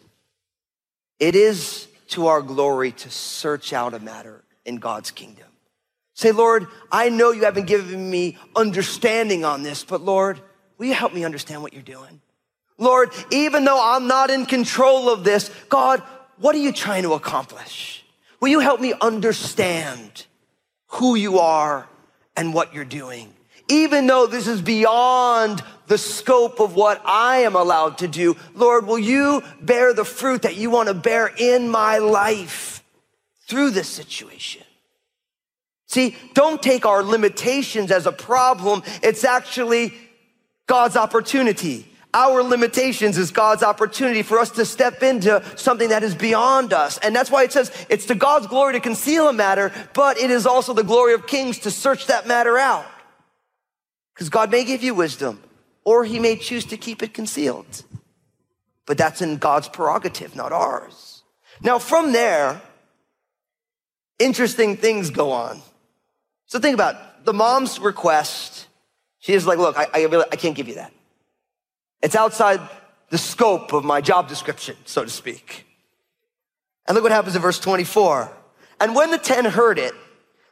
it 1.19 1.37
is 1.37 1.87
to 2.09 2.29
our 2.29 2.41
glory 2.41 2.93
to 2.93 3.11
search 3.11 3.75
out 3.75 3.93
a 3.93 3.99
matter 3.99 4.43
in 4.65 4.77
God's 4.77 5.11
kingdom. 5.11 5.49
Say, 6.15 6.33
Lord, 6.33 6.67
I 6.91 7.11
know 7.11 7.31
you 7.31 7.45
haven't 7.45 7.67
given 7.67 8.09
me 8.09 8.39
understanding 8.57 9.45
on 9.45 9.63
this, 9.63 9.85
but 9.85 10.01
Lord, 10.01 10.41
will 10.79 10.87
you 10.87 10.95
help 10.95 11.13
me 11.13 11.27
understand 11.27 11.63
what 11.63 11.75
you're 11.75 11.83
doing? 11.83 12.23
Lord, 12.79 13.11
even 13.31 13.67
though 13.67 13.81
I'm 13.83 14.07
not 14.07 14.31
in 14.31 14.47
control 14.47 15.11
of 15.11 15.25
this, 15.25 15.51
God, 15.69 16.01
what 16.39 16.55
are 16.55 16.59
you 16.59 16.73
trying 16.73 17.03
to 17.03 17.13
accomplish? 17.13 18.03
Will 18.41 18.49
you 18.49 18.61
help 18.61 18.81
me 18.81 18.95
understand 18.99 20.25
who 20.87 21.17
you 21.17 21.39
are 21.39 21.87
and 22.37 22.55
what 22.55 22.75
you're 22.75 22.85
doing. 22.85 23.33
Even 23.69 24.07
though 24.07 24.27
this 24.27 24.49
is 24.49 24.61
beyond 24.61 25.63
the 25.87 25.99
scope 25.99 26.61
of 26.61 26.75
what 26.75 27.01
I 27.05 27.39
am 27.39 27.55
allowed 27.55 27.99
to 27.99 28.09
do, 28.09 28.37
Lord, 28.55 28.87
will 28.87 28.99
you 28.99 29.43
bear 29.61 29.95
the 29.95 30.05
fruit 30.05 30.43
that 30.43 30.57
you 30.57 30.71
want 30.71 30.89
to 30.89 30.95
bear 30.95 31.31
in 31.37 31.69
my 31.69 31.99
life 31.99 32.83
through 33.47 33.71
this 33.71 33.89
situation? 33.89 34.63
See, 35.87 36.17
don't 36.35 36.63
take 36.63 36.87
our 36.87 37.03
limitations 37.03 37.91
as 37.91 38.07
a 38.07 38.13
problem. 38.13 38.83
It's 39.03 39.25
actually 39.25 39.93
God's 40.67 40.97
opportunity. 40.97 41.90
Our 42.13 42.43
limitations 42.43 43.17
is 43.17 43.31
God's 43.31 43.63
opportunity 43.63 44.23
for 44.23 44.39
us 44.41 44.51
to 44.53 44.65
step 44.65 45.03
into 45.03 45.45
something 45.57 45.91
that 45.91 46.03
is 46.03 46.15
beyond 46.15 46.73
us. 46.73 46.99
And 46.99 47.15
that's 47.15 47.31
why 47.31 47.45
it 47.45 47.53
says 47.53 47.71
it's 47.89 48.07
to 48.07 48.17
God's 48.17 48.49
glory 48.49 48.73
to 48.73 48.81
conceal 48.81 49.29
a 49.29 49.33
matter, 49.33 49.73
but 49.95 50.19
it 50.19 50.31
is 50.31 50.45
also 50.45 50.73
the 50.73 50.83
glory 50.83 51.15
of 51.15 51.27
kings 51.27 51.61
to 51.61 51.71
search 51.71 52.07
that 52.07 52.27
matter 52.27 52.59
out. 52.59 52.87
Because 54.15 54.29
God 54.29 54.51
may 54.51 54.65
give 54.65 54.83
you 54.83 54.95
wisdom, 54.95 55.41
or 55.85 56.05
he 56.05 56.19
may 56.19 56.37
choose 56.37 56.65
to 56.67 56.77
keep 56.77 57.03
it 57.03 57.15
concealed. 57.15 57.85
But 58.87 58.99
that's 58.99 59.23
in 59.23 59.37
God's 59.37 59.69
prerogative, 59.69 60.35
not 60.35 60.53
ours. 60.53 61.23
Now, 61.63 61.79
from 61.79 62.13
there, 62.13 62.61
interesting 64.19 64.77
things 64.77 65.11
go 65.11 65.31
on. 65.31 65.63
So 66.47 66.59
think 66.59 66.75
about 66.75 66.97
it. 66.97 67.25
the 67.25 67.33
mom's 67.33 67.79
request. 67.79 68.67
She 69.21 69.33
is 69.33 69.47
like, 69.47 69.59
look, 69.59 69.79
I, 69.79 69.87
I, 69.95 70.03
really, 70.07 70.27
I 70.33 70.37
can't 70.37 70.57
give 70.57 70.67
you 70.67 70.75
that. 70.75 70.93
It's 72.03 72.15
outside 72.15 72.61
the 73.11 73.19
scope 73.19 73.73
of 73.73 73.85
my 73.85 74.01
job 74.01 74.29
description, 74.29 74.77
so 74.85 75.05
to 75.05 75.11
speak. 75.11 75.67
And 76.87 76.95
look 76.95 77.03
what 77.03 77.13
happens 77.13 77.37
in 77.37 77.43
verse 77.43 77.59
24. 77.59 78.31
And 78.81 78.95
when 78.95 79.11
the 79.11 79.19
ten 79.19 79.45
heard 79.45 79.79
it, 79.79 79.93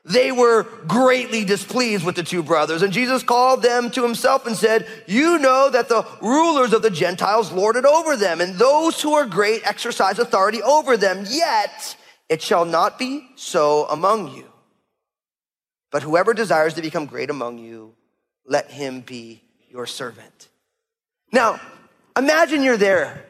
they 0.05 0.33
were 0.33 0.63
greatly 0.87 1.45
displeased 1.45 2.05
with 2.05 2.17
the 2.17 2.23
two 2.23 2.43
brothers. 2.43 2.83
And 2.83 2.93
Jesus 2.93 3.23
called 3.23 3.63
them 3.63 3.91
to 3.91 4.03
himself 4.03 4.47
and 4.47 4.57
said, 4.57 4.87
You 5.07 5.39
know 5.39 5.69
that 5.71 5.89
the 5.89 6.07
rulers 6.23 6.73
of 6.73 6.83
the 6.83 6.91
Gentiles 6.91 7.53
lord 7.53 7.77
it 7.77 7.85
over 7.85 8.17
them, 8.17 8.41
and 8.41 8.55
those 8.55 9.01
who 9.03 9.15
are 9.15 9.27
great 9.27 9.67
exercise 9.67 10.19
authority 10.19 10.63
over 10.63 10.97
them. 10.97 11.25
Yet 11.29 11.97
it 12.29 12.41
shall 12.43 12.65
not 12.65 12.99
be 12.99 13.29
so 13.37 13.87
among 13.87 14.35
you. 14.35 14.47
But 15.91 16.03
whoever 16.03 16.35
desires 16.35 16.75
to 16.75 16.83
become 16.83 17.07
great 17.07 17.31
among 17.31 17.59
you, 17.59 17.95
let 18.47 18.71
him 18.71 19.01
be 19.01 19.43
your 19.71 19.87
servant. 19.87 20.49
Now, 21.33 21.61
imagine 22.17 22.63
you're 22.63 22.77
there 22.77 23.25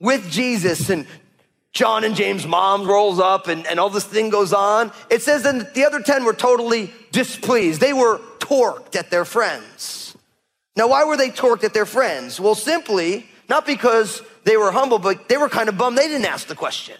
with 0.00 0.30
Jesus 0.30 0.90
and 0.90 1.06
John 1.72 2.04
and 2.04 2.16
James' 2.16 2.46
mom 2.46 2.86
rolls 2.86 3.18
up 3.18 3.48
and, 3.48 3.66
and 3.66 3.78
all 3.78 3.90
this 3.90 4.04
thing 4.04 4.30
goes 4.30 4.52
on. 4.52 4.92
It 5.10 5.22
says 5.22 5.42
that 5.42 5.74
the 5.74 5.84
other 5.84 6.00
10 6.00 6.24
were 6.24 6.32
totally 6.32 6.92
displeased. 7.12 7.80
They 7.80 7.92
were 7.92 8.18
torqued 8.38 8.96
at 8.96 9.10
their 9.10 9.24
friends. 9.24 10.16
Now, 10.76 10.88
why 10.88 11.04
were 11.04 11.16
they 11.16 11.30
torqued 11.30 11.64
at 11.64 11.74
their 11.74 11.86
friends? 11.86 12.40
Well, 12.40 12.54
simply, 12.54 13.26
not 13.48 13.66
because 13.66 14.22
they 14.44 14.56
were 14.56 14.70
humble, 14.70 14.98
but 14.98 15.28
they 15.28 15.36
were 15.36 15.48
kind 15.48 15.68
of 15.68 15.76
bummed 15.76 15.98
they 15.98 16.08
didn't 16.08 16.26
ask 16.26 16.46
the 16.46 16.54
question. 16.54 16.96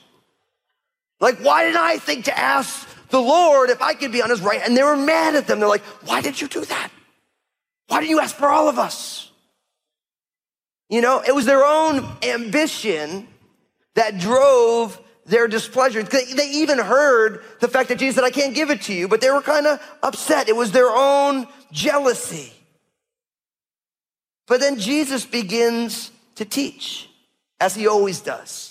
Like, 1.20 1.38
why 1.38 1.64
didn't 1.64 1.80
I 1.80 1.98
think 1.98 2.26
to 2.26 2.38
ask 2.38 2.86
the 3.08 3.20
Lord 3.20 3.70
if 3.70 3.80
I 3.80 3.94
could 3.94 4.12
be 4.12 4.22
on 4.22 4.30
his 4.30 4.40
right? 4.40 4.60
And 4.64 4.76
they 4.76 4.82
were 4.82 4.96
mad 4.96 5.34
at 5.34 5.46
them. 5.46 5.58
They're 5.58 5.68
like, 5.68 5.84
why 6.04 6.20
did 6.20 6.40
you 6.40 6.48
do 6.48 6.64
that? 6.64 6.90
Why 7.86 8.00
did 8.00 8.10
you 8.10 8.20
ask 8.20 8.36
for 8.36 8.48
all 8.48 8.68
of 8.68 8.78
us? 8.78 9.27
You 10.88 11.00
know, 11.00 11.22
it 11.26 11.34
was 11.34 11.44
their 11.46 11.64
own 11.64 12.06
ambition 12.22 13.28
that 13.94 14.18
drove 14.18 15.00
their 15.26 15.46
displeasure. 15.46 16.02
They 16.02 16.50
even 16.50 16.78
heard 16.78 17.42
the 17.60 17.68
fact 17.68 17.90
that 17.90 17.98
Jesus 17.98 18.16
said, 18.16 18.24
I 18.24 18.30
can't 18.30 18.54
give 18.54 18.70
it 18.70 18.82
to 18.82 18.94
you, 18.94 19.08
but 19.08 19.20
they 19.20 19.30
were 19.30 19.42
kind 19.42 19.66
of 19.66 19.80
upset. 20.02 20.48
It 20.48 20.56
was 20.56 20.72
their 20.72 20.90
own 20.90 21.46
jealousy. 21.72 22.52
But 24.46 24.60
then 24.60 24.78
Jesus 24.78 25.26
begins 25.26 26.10
to 26.36 26.44
teach, 26.44 27.08
as 27.60 27.74
he 27.74 27.86
always 27.86 28.20
does. 28.20 28.67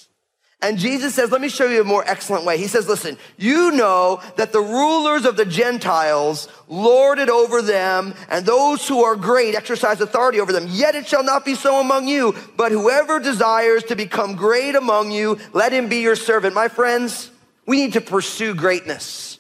And 0.59 0.79
Jesus 0.79 1.13
says, 1.13 1.31
let 1.31 1.39
me 1.39 1.49
show 1.49 1.67
you 1.67 1.81
a 1.81 1.83
more 1.83 2.03
excellent 2.07 2.43
way. 2.43 2.57
He 2.57 2.65
says, 2.65 2.87
listen, 2.87 3.17
you 3.37 3.71
know 3.73 4.21
that 4.37 4.51
the 4.51 4.59
rulers 4.59 5.25
of 5.25 5.37
the 5.37 5.45
Gentiles 5.45 6.47
lord 6.67 7.19
it 7.19 7.29
over 7.29 7.61
them, 7.61 8.15
and 8.27 8.43
those 8.43 8.87
who 8.87 9.03
are 9.03 9.15
great 9.15 9.53
exercise 9.53 10.01
authority 10.01 10.39
over 10.39 10.51
them. 10.51 10.65
Yet 10.67 10.95
it 10.95 11.07
shall 11.07 11.23
not 11.23 11.45
be 11.45 11.53
so 11.53 11.79
among 11.79 12.07
you, 12.07 12.35
but 12.55 12.71
whoever 12.71 13.19
desires 13.19 13.83
to 13.83 13.95
become 13.95 14.35
great 14.35 14.73
among 14.73 15.11
you, 15.11 15.37
let 15.53 15.71
him 15.71 15.89
be 15.89 15.97
your 15.97 16.15
servant. 16.15 16.55
My 16.55 16.69
friends, 16.69 17.29
we 17.67 17.77
need 17.77 17.93
to 17.93 18.01
pursue 18.01 18.55
greatness. 18.55 19.37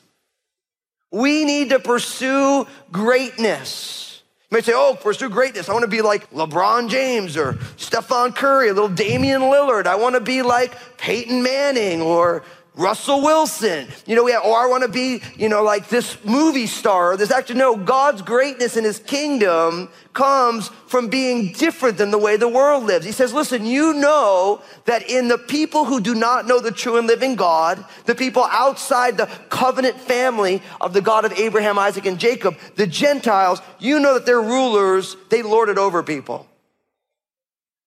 We 1.11 1.45
need 1.45 1.69
to 1.69 1.79
pursue 1.79 2.67
greatness. 2.91 4.16
You 4.49 4.61
say, 4.61 4.71
oh, 4.73 4.97
pursue 4.99 5.29
greatness. 5.29 5.67
I 5.67 5.73
want 5.73 5.83
to 5.83 5.89
be 5.89 6.01
like 6.01 6.31
LeBron 6.31 6.89
James 6.89 7.35
or 7.35 7.57
Stephen 7.75 8.31
Curry, 8.31 8.69
a 8.69 8.73
little 8.73 8.87
Damian 8.87 9.41
Lillard. 9.41 9.87
I 9.87 9.95
want 9.95 10.15
to 10.15 10.21
be 10.21 10.41
like 10.41 10.73
Peyton 10.97 11.43
Manning 11.43 12.01
or 12.01 12.43
Russell 12.77 13.21
Wilson. 13.21 13.87
You 14.05 14.15
know, 14.15 14.23
we 14.23 14.31
have, 14.31 14.43
or 14.43 14.55
I 14.55 14.67
want 14.67 14.83
to 14.83 14.89
be, 14.89 15.21
you 15.35 15.49
know, 15.49 15.63
like 15.63 15.89
this 15.89 16.23
movie 16.23 16.67
star 16.67 17.13
or 17.13 17.17
this 17.17 17.31
actor. 17.31 17.55
No, 17.55 17.75
God's 17.75 18.21
greatness 18.21 18.77
in 18.77 18.83
his 18.83 18.99
kingdom 18.99 19.89
comes 20.13 20.69
from 20.87 21.09
being 21.09 21.53
different 21.53 21.97
than 21.97 22.11
the 22.11 22.17
way 22.17 22.37
the 22.37 22.47
world 22.47 22.83
lives. 22.83 23.05
He 23.05 23.11
says, 23.11 23.33
listen, 23.33 23.65
you 23.65 23.93
know 23.93 24.61
that 24.85 25.09
in 25.09 25.27
the 25.27 25.37
people 25.37 25.85
who 25.85 25.99
do 25.99 26.13
not 26.13 26.47
know 26.47 26.59
the 26.59 26.71
true 26.71 26.97
and 26.97 27.07
living 27.07 27.35
God, 27.35 27.83
the 28.05 28.15
people 28.15 28.43
outside 28.43 29.17
the 29.17 29.25
covenant 29.49 29.99
family 29.99 30.61
of 30.79 30.93
the 30.93 31.01
God 31.01 31.25
of 31.25 31.33
Abraham, 31.33 31.79
Isaac, 31.79 32.05
and 32.05 32.19
Jacob, 32.19 32.57
the 32.75 32.87
Gentiles, 32.87 33.61
you 33.79 33.99
know 33.99 34.13
that 34.13 34.25
they're 34.25 34.41
rulers, 34.41 35.17
they 35.29 35.41
lord 35.41 35.69
it 35.69 35.77
over 35.77 36.03
people. 36.03 36.47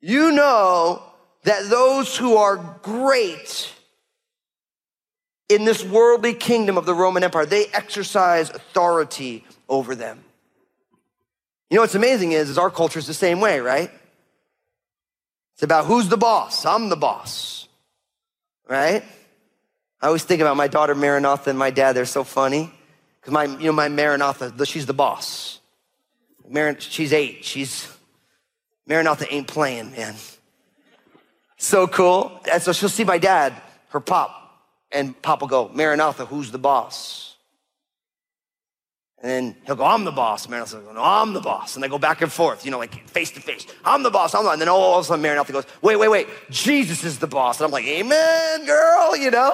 You 0.01 0.33
know 0.33 1.03
that 1.45 1.69
those 1.69 2.17
who 2.17 2.37
are 2.37 2.57
great 2.83 3.73
in 5.51 5.65
this 5.65 5.85
worldly 5.85 6.33
kingdom 6.33 6.79
of 6.79 6.87
the 6.87 6.95
Roman 6.95 7.25
Empire. 7.25 7.45
They 7.45 7.67
exercise 7.67 8.49
authority 8.49 9.45
over 9.69 9.95
them. 9.95 10.25
You 11.69 11.77
know 11.77 11.83
what's 11.83 11.97
amazing 11.97 12.33
is, 12.33 12.49
is 12.49 12.57
our 12.57 12.71
culture 12.71 12.99
is 12.99 13.07
the 13.07 13.15
same 13.15 13.41
way, 13.41 13.61
right? 13.61 13.91
It's 15.55 15.63
about 15.63 15.87
who's 15.87 16.09
the 16.09 16.17
boss. 16.17 16.65
I'm 16.65 16.89
the 16.89 16.97
boss, 16.97 17.69
right? 18.69 19.05
I 20.01 20.07
always 20.07 20.25
think 20.25 20.41
about 20.41 20.57
my 20.57 20.69
daughter 20.69 20.95
Maranatha 20.95 21.51
and 21.51 21.59
my 21.59 21.71
dad. 21.71 21.95
They're 21.95 22.07
so 22.07 22.25
funny 22.25 22.73
because 23.21 23.33
my, 23.33 23.45
you 23.45 23.67
know, 23.67 23.73
my 23.73 23.89
Maranatha, 23.89 24.65
she's 24.65 24.87
the 24.87 24.95
boss. 24.95 25.61
Maran, 26.49 26.79
she's 26.79 27.13
eight. 27.13 27.45
She's 27.45 27.93
Maranatha 28.87 29.33
ain't 29.33 29.47
playing, 29.47 29.93
man. 29.93 30.15
So 31.59 31.87
cool. 31.87 32.41
And 32.51 32.63
so 32.63 32.73
she'll 32.73 32.89
see 32.89 33.05
my 33.05 33.19
dad, 33.19 33.53
her 33.91 34.01
pop, 34.01 34.40
and 34.93 35.15
will 35.25 35.49
go, 35.49 35.71
Maranatha, 35.73 36.27
who's 36.27 36.51
the 36.51 36.59
boss? 36.59 37.37
And 39.23 39.31
then 39.31 39.57
he'll 39.67 39.77
go, 39.77 39.85
I'm 39.85 40.05
the 40.05 40.13
boss. 40.13 40.49
Maranatha 40.49 40.79
will 40.79 40.87
go, 40.87 40.93
no, 40.93 41.03
I'm 41.03 41.35
the 41.35 41.41
boss. 41.41 41.75
And 41.75 41.85
they 41.85 41.89
go 41.89 41.99
back 41.99 42.23
and 42.23 42.33
forth, 42.33 42.65
you 42.65 42.71
know, 42.71 42.79
like 42.79 43.07
face 43.09 43.31
to 43.33 43.41
face. 43.41 43.67
I'm 43.85 44.03
the 44.03 44.11
boss, 44.11 44.35
I'm 44.35 44.45
the 44.45 44.51
And 44.51 44.61
then 44.61 44.69
all 44.69 44.99
of 44.99 45.05
a 45.05 45.07
sudden 45.07 45.23
Maranatha 45.23 45.53
goes, 45.53 45.67
wait, 45.83 45.97
wait, 45.97 46.09
wait, 46.09 46.29
Jesus 46.49 47.05
is 47.05 47.19
the 47.19 47.27
boss. 47.27 47.61
And 47.61 47.67
I'm 47.67 47.71
like, 47.71 47.85
amen, 47.85 48.65
girl, 48.65 49.17
you 49.17 49.31
know? 49.31 49.53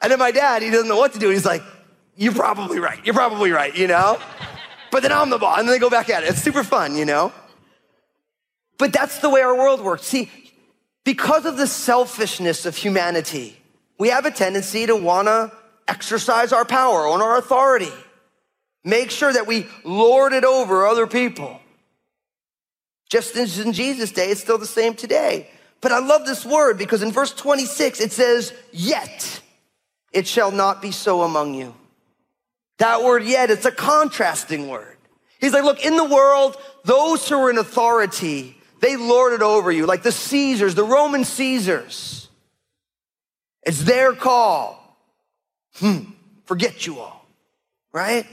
And 0.00 0.12
then 0.12 0.18
my 0.18 0.30
dad, 0.30 0.62
he 0.62 0.70
doesn't 0.70 0.88
know 0.88 0.96
what 0.96 1.12
to 1.14 1.18
do. 1.18 1.30
He's 1.30 1.44
like, 1.44 1.62
you're 2.16 2.34
probably 2.34 2.78
right. 2.78 3.04
You're 3.04 3.14
probably 3.14 3.50
right, 3.50 3.76
you 3.76 3.88
know? 3.88 4.18
But 4.92 5.02
then 5.02 5.10
I'm 5.10 5.30
the 5.30 5.38
boss. 5.38 5.58
And 5.58 5.68
then 5.68 5.74
they 5.74 5.80
go 5.80 5.90
back 5.90 6.08
at 6.08 6.22
it. 6.22 6.30
It's 6.30 6.42
super 6.42 6.62
fun, 6.62 6.96
you 6.96 7.04
know? 7.04 7.32
But 8.78 8.92
that's 8.92 9.18
the 9.18 9.30
way 9.30 9.40
our 9.40 9.56
world 9.56 9.80
works. 9.80 10.06
See, 10.06 10.30
because 11.04 11.46
of 11.46 11.56
the 11.56 11.66
selfishness 11.66 12.64
of 12.64 12.76
humanity, 12.76 13.56
we 13.98 14.08
have 14.08 14.26
a 14.26 14.30
tendency 14.30 14.86
to 14.86 14.96
want 14.96 15.28
to 15.28 15.52
exercise 15.86 16.52
our 16.52 16.64
power 16.64 17.06
on 17.06 17.22
our 17.22 17.38
authority. 17.38 17.92
Make 18.84 19.10
sure 19.10 19.32
that 19.32 19.46
we 19.46 19.66
lord 19.84 20.32
it 20.32 20.44
over 20.44 20.86
other 20.86 21.06
people. 21.06 21.60
Just 23.08 23.36
as 23.36 23.58
in 23.58 23.72
Jesus' 23.72 24.12
day, 24.12 24.30
it's 24.30 24.40
still 24.40 24.58
the 24.58 24.66
same 24.66 24.94
today. 24.94 25.48
But 25.80 25.92
I 25.92 25.98
love 25.98 26.26
this 26.26 26.44
word 26.44 26.78
because 26.78 27.02
in 27.02 27.12
verse 27.12 27.32
26, 27.32 28.00
it 28.00 28.12
says, 28.12 28.52
Yet 28.72 29.40
it 30.12 30.26
shall 30.26 30.50
not 30.50 30.80
be 30.80 30.90
so 30.90 31.22
among 31.22 31.54
you. 31.54 31.74
That 32.78 33.02
word 33.02 33.24
yet, 33.24 33.50
it's 33.50 33.66
a 33.66 33.70
contrasting 33.70 34.68
word. 34.68 34.96
He's 35.40 35.52
like, 35.52 35.64
look, 35.64 35.84
in 35.84 35.96
the 35.96 36.04
world, 36.04 36.56
those 36.84 37.28
who 37.28 37.36
are 37.36 37.50
in 37.50 37.58
authority, 37.58 38.56
they 38.80 38.96
lord 38.96 39.32
it 39.32 39.42
over 39.42 39.70
you, 39.70 39.86
like 39.86 40.02
the 40.02 40.12
Caesars, 40.12 40.74
the 40.74 40.84
Roman 40.84 41.24
Caesars. 41.24 42.23
It's 43.64 43.84
their 43.84 44.12
call. 44.12 44.80
Hmm, 45.76 46.12
forget 46.44 46.86
you 46.86 47.00
all, 47.00 47.26
right? 47.92 48.26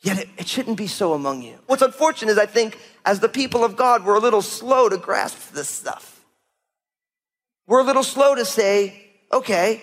Yet 0.00 0.18
it, 0.18 0.28
it 0.38 0.48
shouldn't 0.48 0.76
be 0.76 0.86
so 0.86 1.12
among 1.12 1.42
you. 1.42 1.58
What's 1.66 1.82
unfortunate 1.82 2.32
is 2.32 2.38
I 2.38 2.46
think 2.46 2.78
as 3.04 3.20
the 3.20 3.28
people 3.28 3.64
of 3.64 3.76
God, 3.76 4.04
we're 4.04 4.16
a 4.16 4.20
little 4.20 4.42
slow 4.42 4.88
to 4.88 4.96
grasp 4.96 5.52
this 5.52 5.68
stuff. 5.68 6.24
We're 7.66 7.80
a 7.80 7.84
little 7.84 8.02
slow 8.02 8.34
to 8.34 8.44
say, 8.44 9.06
okay, 9.32 9.82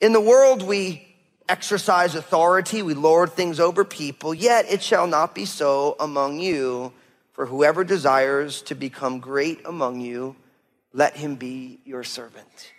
in 0.00 0.12
the 0.12 0.20
world 0.20 0.62
we 0.62 1.06
exercise 1.48 2.14
authority, 2.14 2.82
we 2.82 2.94
lord 2.94 3.32
things 3.32 3.60
over 3.60 3.84
people, 3.84 4.34
yet 4.34 4.66
it 4.68 4.82
shall 4.82 5.06
not 5.06 5.34
be 5.34 5.44
so 5.44 5.96
among 6.00 6.40
you. 6.40 6.92
For 7.32 7.46
whoever 7.46 7.82
desires 7.82 8.60
to 8.62 8.74
become 8.74 9.18
great 9.18 9.60
among 9.64 10.00
you, 10.00 10.36
let 10.92 11.16
him 11.16 11.36
be 11.36 11.80
your 11.84 12.04
servant. 12.04 12.71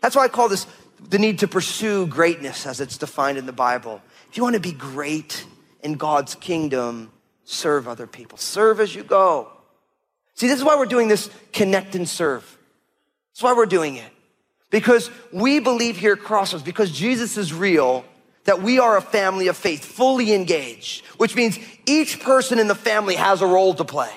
That's 0.00 0.16
why 0.16 0.24
I 0.24 0.28
call 0.28 0.48
this 0.48 0.66
the 1.08 1.18
need 1.18 1.38
to 1.40 1.48
pursue 1.48 2.06
greatness 2.06 2.66
as 2.66 2.80
it's 2.80 2.98
defined 2.98 3.38
in 3.38 3.46
the 3.46 3.52
Bible. 3.52 4.02
If 4.30 4.36
you 4.36 4.42
want 4.42 4.54
to 4.54 4.60
be 4.60 4.72
great 4.72 5.46
in 5.82 5.94
God's 5.94 6.34
kingdom, 6.34 7.10
serve 7.44 7.88
other 7.88 8.06
people. 8.06 8.38
Serve 8.38 8.80
as 8.80 8.94
you 8.94 9.02
go. 9.02 9.50
See, 10.34 10.46
this 10.46 10.58
is 10.58 10.64
why 10.64 10.76
we're 10.76 10.86
doing 10.86 11.08
this 11.08 11.30
connect 11.52 11.94
and 11.94 12.08
serve. 12.08 12.58
That's 13.32 13.42
why 13.42 13.54
we're 13.54 13.66
doing 13.66 13.96
it. 13.96 14.10
Because 14.70 15.10
we 15.32 15.58
believe 15.58 15.96
here 15.96 16.12
at 16.12 16.20
Crossroads, 16.20 16.64
because 16.64 16.92
Jesus 16.92 17.36
is 17.36 17.52
real, 17.52 18.04
that 18.44 18.62
we 18.62 18.78
are 18.78 18.96
a 18.96 19.02
family 19.02 19.48
of 19.48 19.56
faith, 19.56 19.84
fully 19.84 20.32
engaged, 20.32 21.04
which 21.16 21.34
means 21.34 21.58
each 21.86 22.20
person 22.20 22.58
in 22.58 22.68
the 22.68 22.74
family 22.74 23.16
has 23.16 23.42
a 23.42 23.46
role 23.46 23.74
to 23.74 23.84
play. 23.84 24.12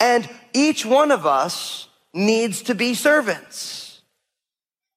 And 0.00 0.28
each 0.52 0.84
one 0.84 1.10
of 1.10 1.26
us 1.26 1.88
needs 2.12 2.62
to 2.62 2.74
be 2.74 2.94
servants. 2.94 3.83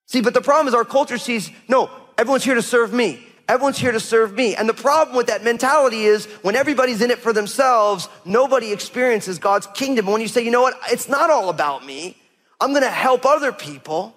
See, 0.08 0.22
but 0.22 0.34
the 0.34 0.42
problem 0.42 0.68
is 0.68 0.74
our 0.74 0.86
culture 0.86 1.18
sees, 1.18 1.52
no, 1.68 1.90
everyone's 2.18 2.44
here 2.44 2.56
to 2.56 2.62
serve 2.62 2.94
me. 2.94 3.24
Everyone's 3.50 3.78
here 3.78 3.92
to 3.92 4.00
serve 4.00 4.34
me. 4.34 4.56
And 4.56 4.68
the 4.68 4.74
problem 4.74 5.16
with 5.16 5.28
that 5.28 5.44
mentality 5.44 6.04
is 6.04 6.26
when 6.42 6.56
everybody's 6.56 7.02
in 7.02 7.12
it 7.12 7.20
for 7.20 7.32
themselves, 7.32 8.10
nobody 8.26 8.74
experiences 8.74 9.40
God's 9.40 9.68
kingdom. 9.68 10.06
When 10.08 10.22
you 10.22 10.28
say, 10.28 10.44
you 10.44 10.52
know 10.52 10.62
what, 10.62 10.78
it's 10.90 11.08
not 11.08 11.30
all 11.30 11.50
about 11.50 11.86
me. 11.86 12.18
I'm 12.60 12.74
gonna 12.74 12.90
help 12.90 13.26
other 13.26 13.52
people. 13.52 14.14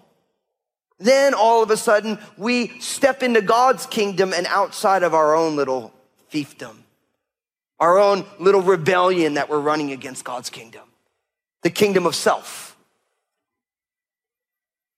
Then 0.99 1.35
all 1.35 1.63
of 1.63 1.71
a 1.71 1.77
sudden, 1.77 2.19
we 2.37 2.79
step 2.81 3.23
into 3.23 3.41
God's 3.41 3.87
kingdom 3.87 4.33
and 4.33 4.47
outside 4.47 5.03
of 5.03 5.15
our 5.15 5.35
own 5.35 5.57
little 5.57 5.93
fiefdom, 6.33 6.77
our 7.79 7.99
own 7.99 8.25
little 8.39 8.63
rebellion 8.63 9.35
that 9.35 9.49
we're 9.49 9.61
running 9.61 9.93
against 9.93 10.25
God's 10.25 10.51
kingdom, 10.51 10.83
the 11.63 11.71
kingdom 11.71 12.05
of 12.07 12.15
self. 12.15 12.70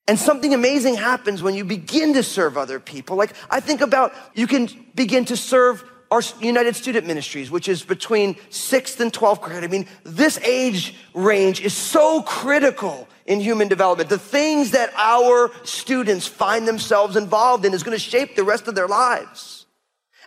And 0.09 0.19
something 0.19 0.53
amazing 0.53 0.97
happens 0.97 1.43
when 1.43 1.55
you 1.55 1.65
begin 1.65 2.15
to 2.15 2.23
serve 2.23 2.59
other 2.59 2.81
people. 2.81 3.17
Like, 3.17 3.35
I 3.51 3.61
think 3.61 3.81
about 3.81 4.13
you 4.35 4.47
can 4.47 4.69
begin 4.95 5.25
to 5.27 5.37
serve 5.37 5.85
our 6.11 6.21
United 6.41 6.77
Student 6.77 7.07
Ministries, 7.07 7.51
which 7.51 7.69
is 7.69 7.83
between 7.83 8.37
sixth 8.51 9.01
and 9.01 9.13
12th 9.13 9.41
grade. 9.41 9.65
I 9.65 9.69
mean, 9.69 9.87
this 10.05 10.39
age 10.39 10.95
range 11.15 11.61
is 11.61 11.73
so 11.73 12.21
critical 12.23 13.09
in 13.25 13.41
human 13.41 13.69
development. 13.69 14.11
The 14.11 14.19
things 14.19 14.73
that 14.73 14.93
our 14.95 15.51
students 15.65 16.27
find 16.27 16.69
themselves 16.69 17.17
involved 17.17 17.65
in 17.65 17.73
is 17.73 17.83
going 17.83 17.97
to 17.97 18.03
shape 18.03 18.37
the 18.37 18.45
rest 18.45 18.69
of 18.69 18.75
their 18.75 18.89
lives. 18.89 19.62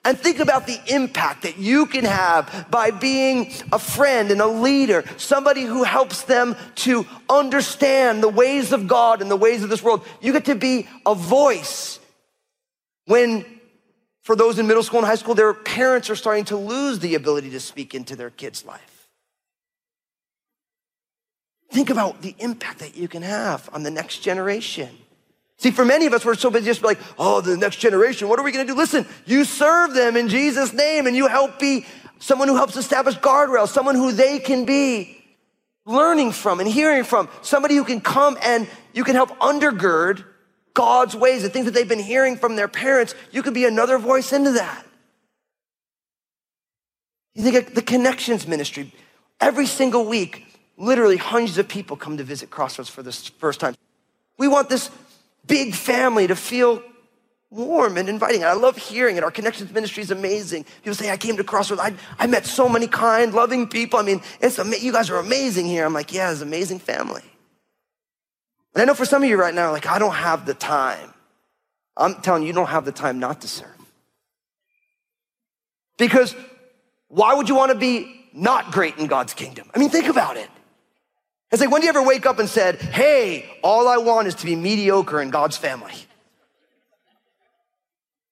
And 0.05 0.19
think 0.19 0.39
about 0.39 0.67
the 0.67 0.79
impact 0.87 1.41
that 1.41 1.57
you 1.57 1.87
can 1.87 2.05
have 2.05 2.67
by 2.69 2.91
being 2.91 3.51
a 3.71 3.79
friend 3.79 4.29
and 4.29 4.39
a 4.39 4.45
leader, 4.45 5.03
somebody 5.17 5.63
who 5.63 5.83
helps 5.83 6.21
them 6.21 6.55
to 6.75 7.07
understand 7.27 8.21
the 8.21 8.29
ways 8.29 8.71
of 8.71 8.87
God 8.87 9.23
and 9.23 9.31
the 9.31 9.35
ways 9.35 9.63
of 9.63 9.69
this 9.69 9.81
world. 9.81 10.05
You 10.21 10.31
get 10.31 10.45
to 10.45 10.53
be 10.53 10.87
a 11.07 11.15
voice 11.15 11.99
when, 13.05 13.45
for 14.21 14.35
those 14.35 14.59
in 14.59 14.67
middle 14.67 14.83
school 14.83 14.99
and 14.99 15.07
high 15.07 15.15
school, 15.15 15.33
their 15.33 15.55
parents 15.55 16.09
are 16.11 16.15
starting 16.15 16.45
to 16.45 16.55
lose 16.55 16.99
the 16.99 17.15
ability 17.15 17.49
to 17.49 17.59
speak 17.59 17.95
into 17.95 18.15
their 18.15 18.29
kids' 18.29 18.63
life. 18.63 19.09
Think 21.71 21.89
about 21.89 22.21
the 22.21 22.35
impact 22.37 22.77
that 22.79 22.95
you 22.95 23.07
can 23.07 23.23
have 23.23 23.69
on 23.73 23.81
the 23.81 23.91
next 23.91 24.19
generation. 24.19 24.89
See, 25.57 25.71
for 25.71 25.85
many 25.85 26.05
of 26.05 26.13
us, 26.13 26.25
we're 26.25 26.35
so 26.35 26.49
busy 26.49 26.65
just 26.65 26.81
be 26.81 26.87
like, 26.87 26.99
oh, 27.17 27.41
the 27.41 27.55
next 27.55 27.77
generation, 27.77 28.27
what 28.27 28.39
are 28.39 28.43
we 28.43 28.51
gonna 28.51 28.65
do? 28.65 28.75
Listen, 28.75 29.05
you 29.25 29.45
serve 29.45 29.93
them 29.93 30.17
in 30.17 30.27
Jesus' 30.27 30.73
name 30.73 31.07
and 31.07 31.15
you 31.15 31.27
help 31.27 31.59
be 31.59 31.85
someone 32.19 32.47
who 32.47 32.55
helps 32.55 32.75
establish 32.75 33.15
guardrails, 33.17 33.69
someone 33.69 33.95
who 33.95 34.11
they 34.11 34.39
can 34.39 34.65
be 34.65 35.23
learning 35.85 36.31
from 36.31 36.59
and 36.59 36.67
hearing 36.67 37.03
from, 37.03 37.29
somebody 37.41 37.75
who 37.75 37.83
can 37.83 38.01
come 38.01 38.37
and 38.41 38.67
you 38.93 39.03
can 39.03 39.15
help 39.15 39.29
undergird 39.39 40.25
God's 40.73 41.15
ways, 41.15 41.41
the 41.41 41.49
things 41.49 41.65
that 41.65 41.73
they've 41.73 41.87
been 41.87 41.99
hearing 41.99 42.35
from 42.35 42.55
their 42.55 42.67
parents. 42.67 43.15
You 43.31 43.41
could 43.41 43.53
be 43.53 43.65
another 43.65 43.97
voice 43.97 44.33
into 44.33 44.51
that. 44.53 44.85
You 47.33 47.43
think 47.43 47.73
the 47.73 47.81
connections 47.81 48.47
ministry. 48.47 48.91
Every 49.39 49.67
single 49.67 50.05
week, 50.05 50.45
literally 50.77 51.17
hundreds 51.17 51.57
of 51.57 51.67
people 51.67 51.95
come 51.97 52.17
to 52.17 52.23
visit 52.23 52.49
Crossroads 52.49 52.89
for 52.89 53.03
the 53.03 53.11
first 53.11 53.59
time. 53.59 53.75
We 54.37 54.47
want 54.47 54.69
this 54.69 54.89
big 55.47 55.73
family 55.73 56.27
to 56.27 56.35
feel 56.35 56.81
warm 57.49 57.97
and 57.97 58.09
inviting. 58.09 58.41
And 58.41 58.49
I 58.49 58.53
love 58.53 58.77
hearing 58.77 59.17
it. 59.17 59.23
Our 59.23 59.31
connections 59.31 59.71
ministry 59.71 60.03
is 60.03 60.11
amazing. 60.11 60.65
People 60.83 60.95
say, 60.95 61.09
I 61.09 61.17
came 61.17 61.37
to 61.37 61.43
Crossroads. 61.43 61.81
I, 61.81 61.93
I 62.19 62.27
met 62.27 62.45
so 62.45 62.67
many 62.67 62.87
kind, 62.87 63.33
loving 63.33 63.67
people. 63.67 63.99
I 63.99 64.03
mean, 64.03 64.21
it's 64.41 64.59
ama- 64.59 64.77
you 64.77 64.91
guys 64.91 65.09
are 65.09 65.17
amazing 65.17 65.65
here. 65.65 65.85
I'm 65.85 65.93
like, 65.93 66.13
yeah, 66.13 66.31
it's 66.31 66.41
an 66.41 66.47
amazing 66.47 66.79
family. 66.79 67.23
And 68.73 68.81
I 68.81 68.85
know 68.85 68.93
for 68.93 69.05
some 69.05 69.23
of 69.23 69.29
you 69.29 69.37
right 69.37 69.53
now, 69.53 69.71
like, 69.71 69.87
I 69.87 69.99
don't 69.99 70.13
have 70.13 70.45
the 70.45 70.53
time. 70.53 71.13
I'm 71.95 72.15
telling 72.15 72.43
you, 72.43 72.47
you 72.47 72.53
don't 72.53 72.67
have 72.67 72.83
the 72.83 72.91
time 72.91 73.19
not 73.19 73.41
to 73.41 73.47
serve. 73.47 73.69
Because 75.97 76.35
why 77.07 77.33
would 77.33 77.47
you 77.47 77.55
want 77.55 77.71
to 77.71 77.77
be 77.77 78.27
not 78.33 78.71
great 78.71 78.97
in 78.97 79.07
God's 79.07 79.33
kingdom? 79.33 79.69
I 79.73 79.79
mean, 79.79 79.89
think 79.89 80.07
about 80.07 80.35
it. 80.35 80.49
It's 81.51 81.61
like, 81.61 81.71
when 81.71 81.81
do 81.81 81.85
you 81.85 81.89
ever 81.89 82.03
wake 82.03 82.25
up 82.25 82.39
and 82.39 82.49
said, 82.49 82.75
hey, 82.81 83.45
all 83.63 83.87
I 83.87 83.97
want 83.97 84.27
is 84.27 84.35
to 84.35 84.45
be 84.45 84.55
mediocre 84.55 85.21
in 85.21 85.29
God's 85.29 85.57
family? 85.57 85.93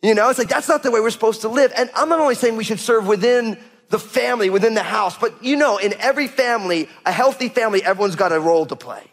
You 0.01 0.15
know, 0.15 0.29
it's 0.29 0.39
like, 0.39 0.49
that's 0.49 0.67
not 0.67 0.83
the 0.83 0.91
way 0.91 0.99
we're 0.99 1.09
supposed 1.11 1.41
to 1.41 1.47
live. 1.47 1.71
And 1.77 1.89
I'm 1.95 2.09
not 2.09 2.19
only 2.19 2.35
saying 2.35 2.57
we 2.57 2.65
should 2.65 2.79
serve 2.79 3.07
within 3.07 3.57
the 3.89 3.99
family, 3.99 4.49
within 4.49 4.73
the 4.73 4.83
house, 4.83 5.17
but 5.17 5.43
you 5.43 5.55
know, 5.55 5.77
in 5.77 5.93
every 5.99 6.27
family, 6.27 6.89
a 7.05 7.11
healthy 7.11 7.47
family, 7.47 7.83
everyone's 7.83 8.15
got 8.15 8.31
a 8.31 8.39
role 8.39 8.65
to 8.65 8.75
play, 8.75 9.03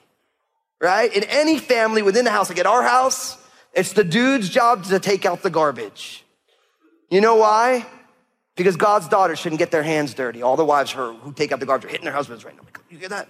right? 0.81 1.15
In 1.15 1.23
any 1.25 1.59
family 1.59 2.03
within 2.03 2.25
the 2.25 2.31
house, 2.31 2.49
like 2.49 2.59
at 2.59 2.67
our 2.67 2.83
house, 2.83 3.37
it's 3.75 3.93
the 3.93 4.03
dude's 4.03 4.49
job 4.49 4.85
to 4.85 4.99
take 4.99 5.25
out 5.25 5.43
the 5.43 5.51
garbage. 5.51 6.25
You 7.11 7.21
know 7.21 7.37
why? 7.37 7.87
Because 8.57 8.77
God's 8.77 9.07
daughters 9.07 9.39
shouldn't 9.39 9.59
get 9.59 9.71
their 9.71 9.83
hands 9.83 10.15
dirty. 10.15 10.43
All 10.43 10.57
the 10.57 10.65
wives 10.65 10.91
who 10.91 11.33
take 11.35 11.53
out 11.53 11.61
the 11.61 11.67
garbage 11.67 11.85
are 11.85 11.91
hitting 11.91 12.05
their 12.05 12.15
husbands 12.15 12.45
right 12.45 12.57
now. 12.57 12.63
You 12.89 12.99
hear 12.99 13.09
that? 13.11 13.29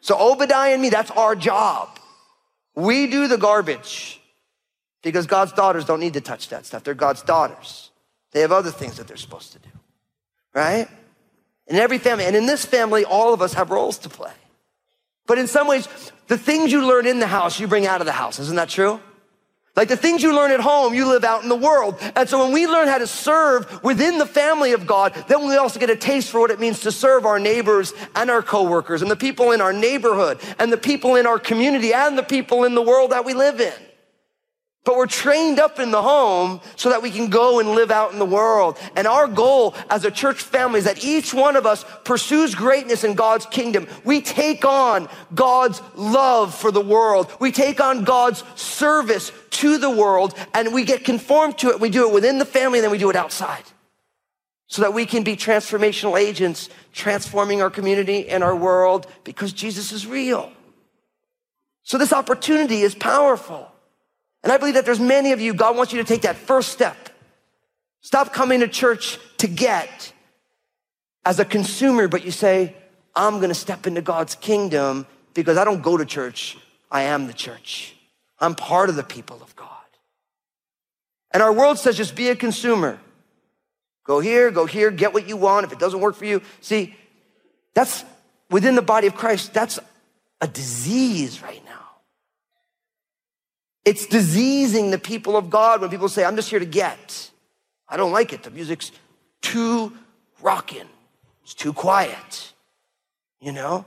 So 0.00 0.16
Obadiah 0.18 0.72
and 0.72 0.82
me, 0.82 0.90
that's 0.90 1.10
our 1.10 1.36
job. 1.36 1.98
We 2.74 3.06
do 3.06 3.28
the 3.28 3.36
garbage 3.36 4.20
because 5.02 5.26
God's 5.26 5.52
daughters 5.52 5.84
don't 5.84 6.00
need 6.00 6.14
to 6.14 6.20
touch 6.20 6.48
that 6.48 6.66
stuff. 6.66 6.84
They're 6.84 6.94
God's 6.94 7.22
daughters. 7.22 7.90
They 8.32 8.40
have 8.40 8.52
other 8.52 8.70
things 8.70 8.96
that 8.96 9.08
they're 9.08 9.16
supposed 9.16 9.52
to 9.52 9.58
do, 9.58 9.70
right? 10.54 10.88
In 11.66 11.76
every 11.76 11.98
family, 11.98 12.24
and 12.24 12.36
in 12.36 12.46
this 12.46 12.64
family, 12.64 13.04
all 13.04 13.34
of 13.34 13.42
us 13.42 13.54
have 13.54 13.70
roles 13.70 13.98
to 13.98 14.08
play. 14.08 14.32
But 15.26 15.38
in 15.38 15.46
some 15.46 15.68
ways, 15.68 15.88
the 16.28 16.38
things 16.38 16.72
you 16.72 16.86
learn 16.86 17.06
in 17.06 17.20
the 17.20 17.26
house, 17.26 17.60
you 17.60 17.66
bring 17.66 17.86
out 17.86 18.00
of 18.00 18.06
the 18.06 18.12
house. 18.12 18.38
Isn't 18.38 18.56
that 18.56 18.68
true? 18.68 19.00
Like 19.76 19.88
the 19.88 19.96
things 19.96 20.22
you 20.22 20.34
learn 20.34 20.50
at 20.50 20.60
home, 20.60 20.94
you 20.94 21.06
live 21.06 21.22
out 21.22 21.42
in 21.42 21.48
the 21.48 21.56
world. 21.56 21.96
And 22.16 22.28
so 22.28 22.42
when 22.42 22.52
we 22.52 22.66
learn 22.66 22.88
how 22.88 22.98
to 22.98 23.06
serve 23.06 23.82
within 23.84 24.18
the 24.18 24.26
family 24.26 24.72
of 24.72 24.86
God, 24.86 25.14
then 25.28 25.46
we 25.46 25.56
also 25.56 25.78
get 25.78 25.90
a 25.90 25.96
taste 25.96 26.30
for 26.30 26.40
what 26.40 26.50
it 26.50 26.58
means 26.58 26.80
to 26.80 26.92
serve 26.92 27.24
our 27.24 27.38
neighbors 27.38 27.94
and 28.16 28.30
our 28.30 28.42
coworkers 28.42 29.00
and 29.00 29.10
the 29.10 29.16
people 29.16 29.52
in 29.52 29.60
our 29.60 29.72
neighborhood 29.72 30.40
and 30.58 30.72
the 30.72 30.76
people 30.76 31.14
in 31.14 31.26
our 31.26 31.38
community 31.38 31.92
and 31.94 32.18
the 32.18 32.22
people 32.22 32.64
in 32.64 32.74
the 32.74 32.82
world 32.82 33.12
that 33.12 33.24
we 33.24 33.32
live 33.32 33.60
in. 33.60 33.72
But 34.84 34.96
we're 34.96 35.06
trained 35.06 35.60
up 35.60 35.78
in 35.78 35.90
the 35.90 36.00
home 36.00 36.60
so 36.76 36.88
that 36.88 37.02
we 37.02 37.10
can 37.10 37.28
go 37.28 37.60
and 37.60 37.70
live 37.70 37.90
out 37.90 38.12
in 38.12 38.18
the 38.18 38.24
world. 38.24 38.78
And 38.96 39.06
our 39.06 39.28
goal 39.28 39.74
as 39.90 40.06
a 40.06 40.10
church 40.10 40.40
family 40.40 40.78
is 40.78 40.86
that 40.86 41.04
each 41.04 41.34
one 41.34 41.56
of 41.56 41.66
us 41.66 41.84
pursues 42.04 42.54
greatness 42.54 43.04
in 43.04 43.14
God's 43.14 43.44
kingdom. 43.44 43.86
We 44.04 44.22
take 44.22 44.64
on 44.64 45.08
God's 45.34 45.82
love 45.96 46.54
for 46.54 46.72
the 46.72 46.80
world. 46.80 47.30
We 47.38 47.52
take 47.52 47.78
on 47.78 48.04
God's 48.04 48.42
service 48.54 49.32
to 49.50 49.76
the 49.76 49.90
world 49.90 50.34
and 50.54 50.72
we 50.72 50.84
get 50.84 51.04
conformed 51.04 51.58
to 51.58 51.68
it. 51.68 51.80
We 51.80 51.90
do 51.90 52.08
it 52.08 52.14
within 52.14 52.38
the 52.38 52.46
family 52.46 52.78
and 52.78 52.84
then 52.84 52.90
we 52.90 52.98
do 52.98 53.10
it 53.10 53.16
outside 53.16 53.64
so 54.66 54.80
that 54.82 54.94
we 54.94 55.04
can 55.04 55.24
be 55.24 55.36
transformational 55.36 56.18
agents, 56.18 56.70
transforming 56.92 57.60
our 57.60 57.70
community 57.70 58.30
and 58.30 58.42
our 58.42 58.56
world 58.56 59.06
because 59.24 59.52
Jesus 59.52 59.92
is 59.92 60.06
real. 60.06 60.50
So 61.82 61.98
this 61.98 62.14
opportunity 62.14 62.80
is 62.80 62.94
powerful. 62.94 63.70
And 64.42 64.52
I 64.52 64.56
believe 64.56 64.74
that 64.74 64.84
there's 64.84 65.00
many 65.00 65.32
of 65.32 65.40
you, 65.40 65.52
God 65.54 65.76
wants 65.76 65.92
you 65.92 65.98
to 65.98 66.04
take 66.04 66.22
that 66.22 66.36
first 66.36 66.70
step. 66.70 66.96
Stop 68.00 68.32
coming 68.32 68.60
to 68.60 68.68
church 68.68 69.18
to 69.38 69.46
get 69.46 70.12
as 71.24 71.38
a 71.38 71.44
consumer, 71.44 72.08
but 72.08 72.24
you 72.24 72.30
say, 72.30 72.74
I'm 73.14 73.36
going 73.36 73.48
to 73.50 73.54
step 73.54 73.86
into 73.86 74.00
God's 74.00 74.34
kingdom 74.34 75.06
because 75.34 75.58
I 75.58 75.64
don't 75.64 75.82
go 75.82 75.96
to 75.96 76.06
church. 76.06 76.56
I 76.90 77.02
am 77.02 77.26
the 77.26 77.32
church. 77.32 77.94
I'm 78.38 78.54
part 78.54 78.88
of 78.88 78.96
the 78.96 79.02
people 79.02 79.42
of 79.42 79.54
God. 79.54 79.68
And 81.32 81.42
our 81.42 81.52
world 81.52 81.78
says 81.78 81.96
just 81.96 82.16
be 82.16 82.30
a 82.30 82.36
consumer. 82.36 82.98
Go 84.04 84.20
here, 84.20 84.50
go 84.50 84.66
here, 84.66 84.90
get 84.90 85.12
what 85.12 85.28
you 85.28 85.36
want. 85.36 85.66
If 85.66 85.72
it 85.72 85.78
doesn't 85.78 86.00
work 86.00 86.16
for 86.16 86.24
you, 86.24 86.40
see, 86.60 86.96
that's 87.74 88.04
within 88.50 88.74
the 88.74 88.82
body 88.82 89.06
of 89.06 89.14
Christ, 89.14 89.52
that's 89.52 89.78
a 90.40 90.48
disease 90.48 91.42
right 91.42 91.64
now. 91.64 91.69
It's 93.90 94.06
diseasing 94.06 94.92
the 94.92 95.00
people 95.00 95.36
of 95.36 95.50
God 95.50 95.80
when 95.80 95.90
people 95.90 96.08
say, 96.08 96.24
I'm 96.24 96.36
just 96.36 96.48
here 96.48 96.60
to 96.60 96.64
get. 96.64 97.28
I 97.88 97.96
don't 97.96 98.12
like 98.12 98.32
it. 98.32 98.44
The 98.44 98.50
music's 98.52 98.92
too 99.42 99.92
rocking. 100.40 100.86
It's 101.42 101.54
too 101.54 101.72
quiet. 101.72 102.52
You 103.40 103.50
know? 103.50 103.84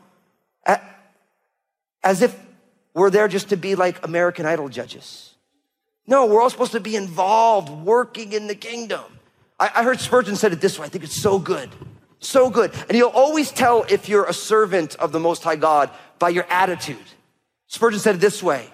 As 2.04 2.22
if 2.22 2.38
we're 2.94 3.12
there 3.12 3.30
just 3.30 3.48
to 3.50 3.56
be 3.56 3.76
like 3.76 4.06
American 4.06 4.46
Idol 4.46 4.68
judges. 4.68 5.36
No, 6.06 6.26
we're 6.26 6.42
all 6.42 6.50
supposed 6.50 6.74
to 6.74 6.82
be 6.82 6.98
involved, 6.98 7.70
working 7.70 8.34
in 8.34 8.48
the 8.48 8.56
kingdom. 8.56 9.06
I, 9.58 9.72
I 9.74 9.84
heard 9.84 10.02
Spurgeon 10.02 10.36
said 10.36 10.52
it 10.52 10.60
this 10.60 10.78
way. 10.78 10.86
I 10.86 10.89
think 10.89 11.06
it's 11.06 11.16
so 11.16 11.39
good. 11.39 11.70
So 12.20 12.50
good. 12.50 12.74
And 12.89 12.98
you'll 12.98 13.08
always 13.08 13.54
tell 13.54 13.86
if 13.88 14.10
you're 14.10 14.26
a 14.26 14.34
servant 14.34 14.96
of 14.98 15.13
the 15.13 15.20
Most 15.22 15.46
High 15.46 15.56
God 15.56 15.89
by 16.20 16.28
your 16.28 16.46
attitude. 16.50 16.98
Spurgeon 17.68 18.02
said 18.02 18.16
it 18.16 18.20
this 18.20 18.44
way 18.44 18.68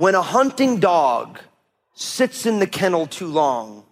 when 0.00 0.14
a 0.14 0.22
hunting 0.22 0.80
dog 0.80 1.38
sits 1.92 2.46
in 2.46 2.58
the 2.58 2.66
kennel 2.66 3.06
too 3.06 3.26
long, 3.26 3.84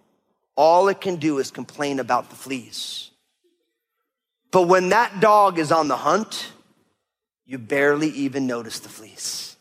all 0.55 0.87
it 0.87 0.99
can 0.99 1.17
do 1.17 1.37
is 1.37 1.51
complain 1.51 1.99
about 1.99 2.31
the 2.31 2.35
fleas. 2.35 3.11
But 4.49 4.63
when 4.63 4.89
that 4.89 5.19
dog 5.19 5.59
is 5.59 5.71
on 5.71 5.87
the 5.87 5.95
hunt, 5.95 6.51
you 7.45 7.59
barely 7.59 8.09
even 8.09 8.47
notice 8.47 8.79
the 8.79 8.89
fleas. 8.89 9.55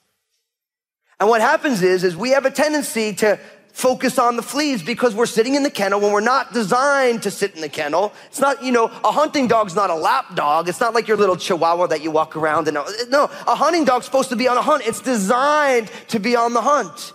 And 1.20 1.28
what 1.28 1.42
happens 1.42 1.82
is, 1.82 2.02
is 2.02 2.16
we 2.16 2.30
have 2.30 2.46
a 2.46 2.50
tendency 2.50 3.12
to 3.16 3.38
focus 3.78 4.18
on 4.18 4.34
the 4.34 4.42
fleas 4.42 4.82
because 4.82 5.14
we're 5.14 5.24
sitting 5.24 5.54
in 5.54 5.62
the 5.62 5.70
kennel 5.70 6.00
when 6.00 6.10
we're 6.10 6.20
not 6.20 6.52
designed 6.52 7.22
to 7.22 7.30
sit 7.30 7.54
in 7.54 7.60
the 7.60 7.68
kennel. 7.68 8.12
It's 8.26 8.40
not, 8.40 8.60
you 8.60 8.72
know, 8.72 8.86
a 8.86 9.12
hunting 9.12 9.46
dog's 9.46 9.76
not 9.76 9.88
a 9.88 9.94
lap 9.94 10.34
dog. 10.34 10.68
It's 10.68 10.80
not 10.80 10.94
like 10.94 11.06
your 11.06 11.16
little 11.16 11.36
chihuahua 11.36 11.86
that 11.86 12.02
you 12.02 12.10
walk 12.10 12.34
around 12.34 12.66
and 12.66 12.76
no, 13.08 13.30
a 13.46 13.54
hunting 13.54 13.84
dog's 13.84 14.04
supposed 14.04 14.30
to 14.30 14.36
be 14.36 14.48
on 14.48 14.56
a 14.56 14.62
hunt. 14.62 14.82
It's 14.84 15.00
designed 15.00 15.92
to 16.08 16.18
be 16.18 16.34
on 16.34 16.54
the 16.54 16.60
hunt. 16.60 17.12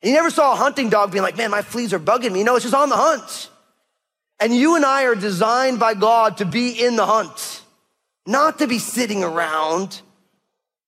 And 0.00 0.08
you 0.08 0.14
never 0.14 0.30
saw 0.30 0.52
a 0.52 0.54
hunting 0.54 0.90
dog 0.90 1.10
being 1.10 1.24
like, 1.24 1.36
man, 1.36 1.50
my 1.50 1.62
fleas 1.62 1.92
are 1.92 1.98
bugging 1.98 2.30
me. 2.30 2.44
No, 2.44 2.54
it's 2.54 2.64
just 2.64 2.74
on 2.74 2.88
the 2.88 2.96
hunt. 2.96 3.50
And 4.38 4.54
you 4.54 4.76
and 4.76 4.84
I 4.84 5.06
are 5.06 5.16
designed 5.16 5.80
by 5.80 5.94
God 5.94 6.36
to 6.36 6.44
be 6.44 6.70
in 6.70 6.94
the 6.94 7.06
hunt, 7.06 7.62
not 8.28 8.60
to 8.60 8.68
be 8.68 8.78
sitting 8.78 9.24
around 9.24 10.02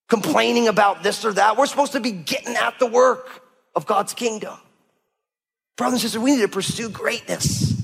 complaining 0.08 0.68
about 0.68 1.02
this 1.02 1.24
or 1.24 1.32
that. 1.32 1.56
We're 1.56 1.66
supposed 1.66 1.92
to 1.92 2.00
be 2.00 2.12
getting 2.12 2.54
at 2.54 2.78
the 2.78 2.86
work 2.86 3.42
of 3.74 3.84
God's 3.84 4.14
kingdom. 4.14 4.54
Brothers 5.78 5.94
and 5.94 6.00
sisters, 6.02 6.22
we 6.22 6.32
need 6.32 6.42
to 6.42 6.48
pursue 6.48 6.90
greatness. 6.90 7.80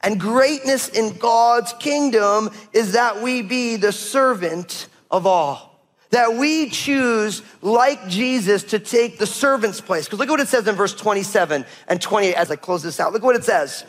And 0.00 0.18
greatness 0.18 0.88
in 0.88 1.16
God's 1.18 1.72
kingdom 1.74 2.50
is 2.72 2.92
that 2.92 3.22
we 3.22 3.42
be 3.42 3.76
the 3.76 3.92
servant 3.92 4.88
of 5.08 5.24
all. 5.24 5.80
That 6.10 6.34
we 6.34 6.68
choose, 6.68 7.42
like 7.62 8.08
Jesus, 8.08 8.64
to 8.64 8.80
take 8.80 9.18
the 9.18 9.26
servant's 9.26 9.80
place. 9.80 10.06
Because 10.06 10.18
look 10.18 10.28
at 10.28 10.32
what 10.32 10.40
it 10.40 10.48
says 10.48 10.66
in 10.66 10.74
verse 10.74 10.94
27 10.94 11.64
and 11.86 12.02
28 12.02 12.34
as 12.34 12.50
I 12.50 12.56
close 12.56 12.82
this 12.82 12.98
out. 12.98 13.12
Look 13.12 13.22
what 13.22 13.36
it 13.36 13.44
says. 13.44 13.84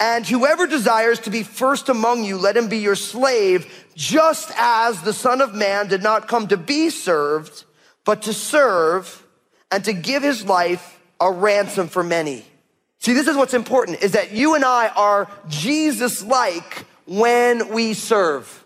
And 0.00 0.26
whoever 0.26 0.66
desires 0.66 1.20
to 1.20 1.30
be 1.30 1.42
first 1.42 1.90
among 1.90 2.24
you, 2.24 2.38
let 2.38 2.56
him 2.56 2.68
be 2.68 2.78
your 2.78 2.96
slave, 2.96 3.86
just 3.94 4.50
as 4.56 5.02
the 5.02 5.12
Son 5.12 5.42
of 5.42 5.54
Man 5.54 5.88
did 5.88 6.02
not 6.02 6.28
come 6.28 6.48
to 6.48 6.56
be 6.56 6.88
served, 6.88 7.64
but 8.04 8.22
to 8.22 8.32
serve 8.32 9.26
and 9.70 9.84
to 9.84 9.92
give 9.92 10.22
his 10.22 10.46
life 10.46 10.98
a 11.20 11.30
ransom 11.30 11.88
for 11.88 12.02
many. 12.02 12.44
See, 12.98 13.12
this 13.12 13.28
is 13.28 13.36
what's 13.36 13.54
important 13.54 14.02
is 14.02 14.12
that 14.12 14.32
you 14.32 14.54
and 14.54 14.64
I 14.64 14.88
are 14.88 15.30
Jesus 15.48 16.24
like 16.24 16.84
when 17.06 17.68
we 17.68 17.94
serve. 17.94 18.64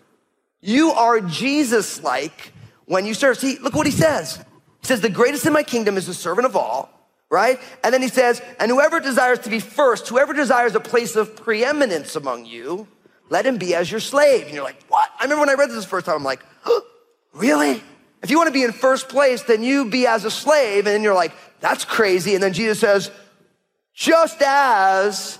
You 0.61 0.91
are 0.91 1.21
Jesus 1.21 2.03
like 2.03 2.53
when 2.85 3.05
you 3.05 3.13
serve. 3.13 3.37
See, 3.37 3.57
look 3.59 3.75
what 3.75 3.85
he 3.85 3.91
says. 3.91 4.37
He 4.37 4.87
says, 4.87 5.01
the 5.01 5.09
greatest 5.09 5.45
in 5.45 5.53
my 5.53 5.63
kingdom 5.63 5.97
is 5.97 6.07
the 6.07 6.13
servant 6.13 6.45
of 6.45 6.55
all, 6.55 6.89
right? 7.29 7.59
And 7.83 7.93
then 7.93 8.01
he 8.01 8.07
says, 8.07 8.41
and 8.59 8.71
whoever 8.71 8.99
desires 8.99 9.39
to 9.39 9.49
be 9.49 9.59
first, 9.59 10.07
whoever 10.07 10.33
desires 10.33 10.73
a 10.73 10.79
place 10.79 11.15
of 11.15 11.35
preeminence 11.35 12.15
among 12.15 12.45
you, 12.45 12.87
let 13.29 13.45
him 13.45 13.57
be 13.57 13.75
as 13.75 13.91
your 13.91 13.99
slave. 13.99 14.45
And 14.45 14.53
you're 14.53 14.63
like, 14.63 14.81
what? 14.87 15.09
I 15.19 15.23
remember 15.23 15.41
when 15.41 15.49
I 15.49 15.53
read 15.53 15.69
this 15.69 15.83
the 15.83 15.89
first 15.89 16.05
time, 16.05 16.15
I'm 16.15 16.23
like, 16.23 16.43
huh, 16.61 16.81
really? 17.33 17.81
If 18.23 18.29
you 18.29 18.37
want 18.37 18.47
to 18.47 18.53
be 18.53 18.63
in 18.63 18.71
first 18.71 19.07
place, 19.07 19.43
then 19.43 19.63
you 19.63 19.89
be 19.89 20.05
as 20.05 20.25
a 20.25 20.31
slave. 20.31 20.85
And 20.85 20.95
then 20.95 21.03
you're 21.03 21.15
like, 21.15 21.31
that's 21.59 21.85
crazy. 21.85 22.33
And 22.33 22.43
then 22.43 22.53
Jesus 22.53 22.79
says, 22.79 23.11
just 23.93 24.41
as 24.41 25.37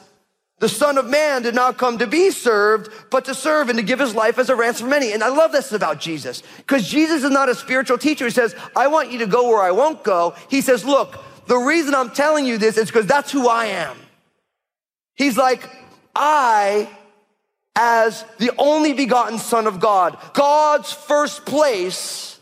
the 0.60 0.70
Son 0.70 1.00
of 1.00 1.08
Man 1.08 1.42
did 1.42 1.56
not 1.56 1.80
come 1.80 1.98
to 1.98 2.06
be 2.06 2.30
served, 2.30 2.92
but 3.10 3.26
to 3.26 3.34
serve 3.34 3.70
and 3.70 3.80
to 3.80 3.84
give 3.84 3.98
his 4.00 4.14
life 4.14 4.38
as 4.38 4.50
a 4.50 4.56
ransom 4.56 4.86
for 4.86 4.92
many. 4.92 5.12
And 5.12 5.24
I 5.24 5.30
love 5.30 5.52
this 5.52 5.72
about 5.72 6.00
Jesus, 6.00 6.44
because 6.58 6.88
Jesus 6.88 7.24
is 7.24 7.32
not 7.32 7.50
a 7.50 7.56
spiritual 7.56 7.98
teacher. 7.98 8.26
He 8.26 8.32
says, 8.32 8.56
I 8.76 8.86
want 8.88 9.12
you 9.12 9.20
to 9.20 9.28
go 9.28 9.50
where 9.50 9.62
I 9.62 9.72
won't 9.72 10.04
go. 10.04 10.36
He 10.50 10.62
says, 10.62 10.86
look, 10.86 11.24
the 11.48 11.58
reason 11.58 11.96
I'm 11.96 12.12
telling 12.12 12.46
you 12.46 12.60
this 12.60 12.78
is 12.78 12.88
because 12.88 13.08
that's 13.08 13.32
who 13.32 13.48
I 13.48 13.66
am. 13.66 13.98
He's 15.16 15.36
like, 15.36 15.68
I, 16.16 16.88
as 17.76 18.24
the 18.38 18.52
only 18.60 18.94
begotten 18.94 19.40
Son 19.40 19.66
of 19.66 19.80
God, 19.80 20.18
God's 20.34 20.92
first 20.92 21.46
place, 21.46 22.40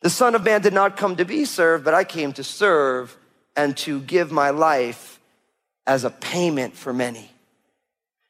the 0.00 0.10
Son 0.10 0.34
of 0.34 0.42
Man 0.42 0.62
did 0.62 0.72
not 0.72 0.96
come 0.96 1.16
to 1.16 1.24
be 1.26 1.44
served, 1.44 1.84
but 1.84 1.92
I 1.92 2.04
came 2.04 2.32
to 2.32 2.44
serve 2.44 3.16
and 3.56 3.76
to 3.78 4.00
give 4.00 4.32
my 4.32 4.50
life 4.50 5.20
as 5.86 6.04
a 6.04 6.10
payment 6.10 6.74
for 6.74 6.92
many. 6.92 7.30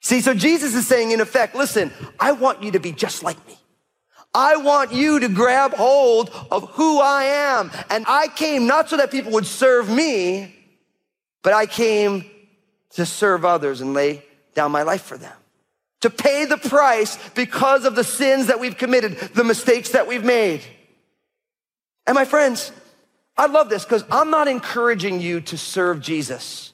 See, 0.01 0.21
so 0.21 0.35
Jesus 0.35 0.75
is 0.75 0.87
saying, 0.87 1.13
in 1.13 1.21
effect, 1.21 1.55
listen, 1.55 1.91
I 2.21 2.33
want 2.33 2.63
you 2.63 2.73
to 2.73 2.81
be 2.81 2.93
just 2.93 3.23
like 3.23 3.47
me. 3.47 3.57
I 4.35 4.57
want 4.57 4.93
you 4.93 5.21
to 5.21 5.29
grab 5.29 5.73
hold 5.73 6.31
of 6.51 6.69
who 6.71 7.01
I 7.01 7.25
am. 7.25 7.71
And 7.89 8.05
I 8.07 8.29
came 8.29 8.67
not 8.67 8.91
so 8.91 8.97
that 8.97 9.11
people 9.11 9.33
would 9.33 9.47
serve 9.47 9.89
me, 9.89 10.55
but 11.43 11.53
I 11.53 11.67
came 11.67 12.29
to 12.91 13.07
serve 13.07 13.45
others 13.45 13.81
and 13.81 13.95
lay 13.95 14.25
down 14.55 14.73
my 14.73 14.83
life 14.83 15.03
for 15.03 15.17
them. 15.17 15.33
To 16.01 16.11
pay 16.11 16.45
the 16.45 16.59
price 16.59 17.17
because 17.31 17.85
of 17.85 17.95
the 17.95 18.05
sins 18.05 18.49
that 18.49 18.61
we've 18.61 18.77
committed, 18.77 19.17
the 19.35 19.45
mistakes 19.45 19.91
that 19.91 20.07
we've 20.07 20.25
made. 20.25 20.63
And 22.07 22.15
my 22.15 22.25
friends, 22.25 22.73
I 23.37 23.47
love 23.47 23.69
this 23.69 23.85
because 23.85 24.05
I'm 24.11 24.31
not 24.31 24.49
encouraging 24.49 25.21
you 25.21 25.41
to 25.43 25.59
serve 25.59 26.01
Jesus. 26.01 26.73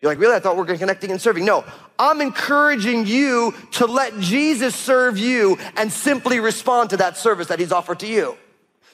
You're 0.00 0.12
like, 0.12 0.18
really? 0.18 0.34
I 0.34 0.40
thought 0.40 0.56
we 0.56 0.62
are 0.62 0.76
connecting 0.76 1.10
and 1.10 1.20
serving. 1.20 1.44
No, 1.44 1.64
I'm 1.98 2.20
encouraging 2.20 3.06
you 3.06 3.54
to 3.72 3.86
let 3.86 4.18
Jesus 4.20 4.76
serve 4.76 5.18
you 5.18 5.58
and 5.76 5.92
simply 5.92 6.38
respond 6.38 6.90
to 6.90 6.98
that 6.98 7.16
service 7.16 7.48
that 7.48 7.58
he's 7.58 7.72
offered 7.72 8.00
to 8.00 8.06
you. 8.06 8.36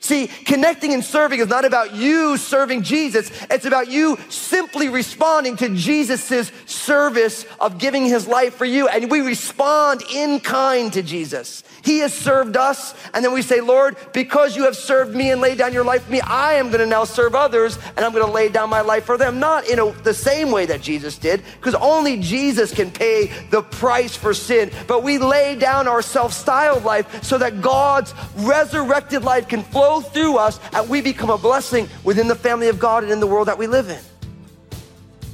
See, 0.05 0.27
connecting 0.27 0.93
and 0.93 1.03
serving 1.03 1.41
is 1.41 1.49
not 1.49 1.65
about 1.65 1.95
you 1.95 2.37
serving 2.37 2.83
Jesus. 2.83 3.31
It's 3.51 3.65
about 3.65 3.89
you 3.89 4.19
simply 4.29 4.91
responding 4.91 5.57
to 5.57 5.71
Jesus' 5.71 6.53
service 6.67 7.47
of 7.59 7.79
giving 7.79 8.05
his 8.05 8.27
life 8.27 8.55
for 8.55 8.67
you. 8.67 8.87
And 8.87 9.11
we 9.11 9.23
respond 9.23 10.03
in 10.13 10.41
kind 10.41 10.93
to 10.93 11.03
Jesus. 11.03 11.65
He 11.83 12.01
has 12.01 12.13
served 12.13 12.59
us. 12.59 12.95
And 13.15 13.25
then 13.25 13.33
we 13.33 13.41
say, 13.41 13.63
Lord, 13.63 13.97
because 14.13 14.57
you 14.57 14.65
have 14.65 14.77
served 14.77 15.17
me 15.17 15.31
and 15.31 15.41
laid 15.41 15.57
down 15.57 15.73
your 15.73 15.85
life 15.85 16.05
for 16.05 16.13
me, 16.13 16.21
I 16.21 16.55
am 16.55 16.69
going 16.69 16.81
to 16.81 16.87
now 16.87 17.05
serve 17.05 17.35
others 17.35 17.79
and 17.97 18.05
I'm 18.05 18.13
going 18.13 18.27
to 18.27 18.31
lay 18.31 18.51
down 18.51 18.69
my 18.69 18.83
life 18.83 19.07
for 19.07 19.17
them. 19.17 19.41
Not 19.41 19.67
in 19.69 19.79
a, 19.79 19.91
the 20.03 20.13
same 20.13 20.51
way 20.51 20.67
that 20.67 20.83
Jesus 20.83 21.17
did, 21.17 21.43
because 21.57 21.75
only 21.77 22.19
Jesus 22.19 22.75
can 22.75 22.91
pay 22.91 23.31
the 23.49 23.63
price 23.63 24.15
for 24.15 24.35
sin. 24.35 24.71
But 24.87 25.03
we 25.03 25.17
lay 25.17 25.57
down 25.57 25.89
our 25.89 26.03
self-styled 26.03 26.85
life 26.85 27.25
so 27.25 27.39
that 27.39 27.63
God's 27.63 28.13
resurrected 28.37 29.25
life 29.25 29.49
can 29.49 29.63
flow 30.01 30.11
through 30.11 30.39
us 30.39 30.61
and 30.73 30.89
we 30.89 31.01
become 31.01 31.31
a 31.31 31.39
blessing 31.39 31.89
within 32.03 32.29
the 32.29 32.35
family 32.35 32.69
of 32.69 32.79
God 32.79 33.03
and 33.03 33.13
in 33.13 33.21
the 33.21 33.27
world 33.27 33.49
that 33.49 33.59
we 33.59 33.67
live 33.67 33.89
in. 33.89 34.01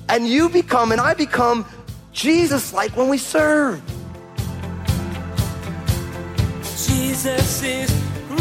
And 0.08 0.26
you 0.26 0.48
become 0.48 0.92
and 0.92 1.00
I 1.00 1.14
become 1.14 1.64
Jesus 2.12 2.72
like 2.72 2.96
when 2.96 3.08
we 3.08 3.18
serve. 3.18 3.80
Jesus 6.62 7.62
is 7.62 7.90
real. 8.30 8.40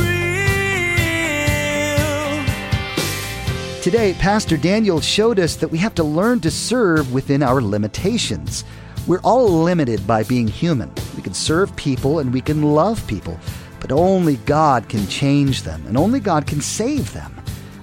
Today, 3.81 4.13
Pastor 4.19 4.57
Daniel 4.57 4.99
showed 4.99 5.39
us 5.39 5.55
that 5.57 5.69
we 5.69 5.77
have 5.77 5.95
to 5.95 6.03
learn 6.03 6.39
to 6.41 6.51
serve 6.51 7.13
within 7.13 7.43
our 7.43 7.61
limitations. 7.61 8.63
We're 9.07 9.21
all 9.21 9.63
limited 9.63 10.05
by 10.05 10.23
being 10.23 10.47
human. 10.47 10.91
We 11.15 11.21
can 11.21 11.33
serve 11.33 11.75
people 11.75 12.19
and 12.19 12.33
we 12.33 12.41
can 12.41 12.61
love 12.61 13.05
people, 13.07 13.39
but 13.79 13.91
only 13.91 14.37
God 14.37 14.89
can 14.89 15.07
change 15.07 15.63
them 15.63 15.83
and 15.87 15.97
only 15.97 16.19
God 16.19 16.47
can 16.47 16.61
save 16.61 17.13
them. 17.13 17.33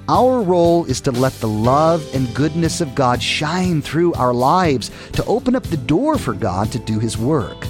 Our 0.08 0.40
role 0.40 0.84
is 0.84 1.00
to 1.02 1.10
let 1.10 1.32
the 1.40 1.48
love 1.48 2.08
and 2.14 2.32
goodness 2.34 2.80
of 2.80 2.94
God 2.94 3.20
shine 3.20 3.82
through 3.82 4.12
our 4.14 4.32
lives 4.32 4.90
to 5.12 5.24
open 5.24 5.56
up 5.56 5.64
the 5.64 5.76
door 5.76 6.16
for 6.16 6.32
God 6.32 6.70
to 6.72 6.78
do 6.78 7.00
His 7.00 7.18
work. 7.18 7.64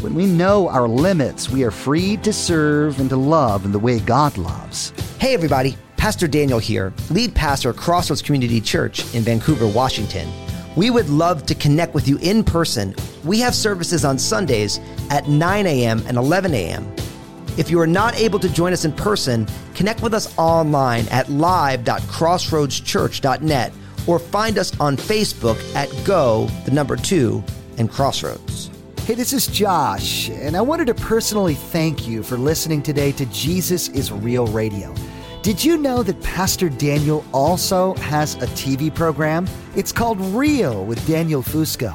When 0.00 0.14
we 0.14 0.26
know 0.26 0.68
our 0.68 0.88
limits, 0.88 1.50
we 1.50 1.64
are 1.64 1.72
free 1.72 2.16
to 2.18 2.32
serve 2.32 3.00
and 3.00 3.10
to 3.10 3.16
love 3.16 3.64
in 3.64 3.72
the 3.72 3.78
way 3.78 3.98
God 3.98 4.38
loves. 4.38 4.92
Hey, 5.18 5.34
everybody. 5.34 5.76
Pastor 5.96 6.26
Daniel 6.26 6.58
here, 6.58 6.94
lead 7.10 7.34
pastor 7.34 7.68
at 7.68 7.76
Crossroads 7.76 8.22
Community 8.22 8.58
Church 8.58 9.14
in 9.14 9.22
Vancouver, 9.22 9.66
Washington. 9.66 10.30
We 10.74 10.88
would 10.88 11.10
love 11.10 11.44
to 11.44 11.54
connect 11.54 11.92
with 11.92 12.08
you 12.08 12.16
in 12.22 12.42
person. 12.42 12.94
We 13.22 13.38
have 13.40 13.54
services 13.54 14.02
on 14.02 14.18
Sundays 14.18 14.80
at 15.10 15.28
9 15.28 15.66
a.m. 15.66 16.02
and 16.06 16.16
11 16.16 16.54
a.m. 16.54 16.90
If 17.60 17.70
you 17.70 17.78
are 17.78 17.86
not 17.86 18.16
able 18.16 18.38
to 18.38 18.48
join 18.48 18.72
us 18.72 18.86
in 18.86 18.92
person, 18.92 19.46
connect 19.74 20.00
with 20.00 20.14
us 20.14 20.34
online 20.38 21.06
at 21.08 21.28
live.crossroadschurch.net 21.28 23.72
or 24.06 24.18
find 24.18 24.56
us 24.56 24.80
on 24.80 24.96
Facebook 24.96 25.74
at 25.74 25.94
Go, 26.06 26.46
the 26.64 26.70
number 26.70 26.96
two, 26.96 27.44
and 27.76 27.90
Crossroads. 27.90 28.70
Hey, 29.04 29.12
this 29.12 29.34
is 29.34 29.46
Josh, 29.46 30.30
and 30.30 30.56
I 30.56 30.62
wanted 30.62 30.86
to 30.86 30.94
personally 30.94 31.54
thank 31.54 32.08
you 32.08 32.22
for 32.22 32.38
listening 32.38 32.80
today 32.80 33.12
to 33.12 33.26
Jesus 33.26 33.88
is 33.88 34.10
Real 34.10 34.46
Radio. 34.46 34.94
Did 35.42 35.62
you 35.62 35.76
know 35.76 36.02
that 36.02 36.22
Pastor 36.22 36.70
Daniel 36.70 37.22
also 37.34 37.92
has 37.96 38.36
a 38.36 38.46
TV 38.56 38.94
program? 38.94 39.46
It's 39.76 39.92
called 39.92 40.18
Real 40.18 40.86
with 40.86 41.06
Daniel 41.06 41.42
Fusco. 41.42 41.94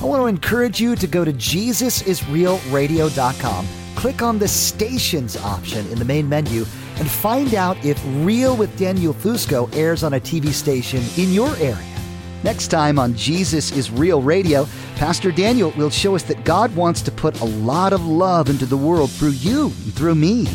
I 0.00 0.04
want 0.04 0.22
to 0.22 0.28
encourage 0.28 0.80
you 0.80 0.94
to 0.94 1.08
go 1.08 1.24
to 1.24 1.32
JesusIsRealRadio.com, 1.32 3.66
click 4.00 4.22
on 4.22 4.38
the 4.38 4.48
stations 4.48 5.36
option 5.36 5.86
in 5.88 5.98
the 5.98 6.04
main 6.06 6.26
menu, 6.26 6.64
and 6.96 7.06
find 7.06 7.54
out 7.54 7.76
if 7.84 8.02
Real 8.24 8.56
with 8.56 8.74
Daniel 8.78 9.12
Fusco 9.12 9.70
airs 9.76 10.02
on 10.02 10.14
a 10.14 10.20
TV 10.20 10.54
station 10.54 11.02
in 11.22 11.34
your 11.34 11.54
area. 11.56 11.98
Next 12.42 12.68
time 12.68 12.98
on 12.98 13.14
Jesus 13.14 13.70
is 13.72 13.90
Real 13.90 14.22
Radio, 14.22 14.66
Pastor 14.96 15.30
Daniel 15.30 15.70
will 15.76 15.90
show 15.90 16.14
us 16.14 16.22
that 16.22 16.44
God 16.44 16.74
wants 16.74 17.02
to 17.02 17.10
put 17.10 17.38
a 17.42 17.44
lot 17.44 17.92
of 17.92 18.06
love 18.06 18.48
into 18.48 18.64
the 18.64 18.74
world 18.74 19.10
through 19.10 19.32
you 19.32 19.64
and 19.64 19.92
through 19.92 20.14
me. 20.14 20.48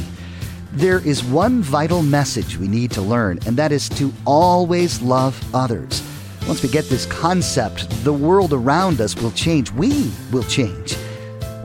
There 0.71 1.05
is 1.07 1.23
one 1.23 1.61
vital 1.61 2.01
message 2.01 2.57
we 2.57 2.67
need 2.67 2.89
to 2.93 3.01
learn, 3.03 3.37
and 3.45 3.55
that 3.57 3.71
is 3.71 3.89
to 3.89 4.11
always 4.25 5.03
love 5.03 5.39
others. 5.53 6.01
Once 6.47 6.63
we 6.63 6.69
get 6.69 6.85
this 6.85 7.05
concept, 7.05 7.87
the 8.03 8.11
world 8.13 8.53
around 8.53 9.01
us 9.01 9.15
will 9.15 9.31
change. 9.33 9.71
We 9.71 10.11
will 10.31 10.45
change. 10.45 10.97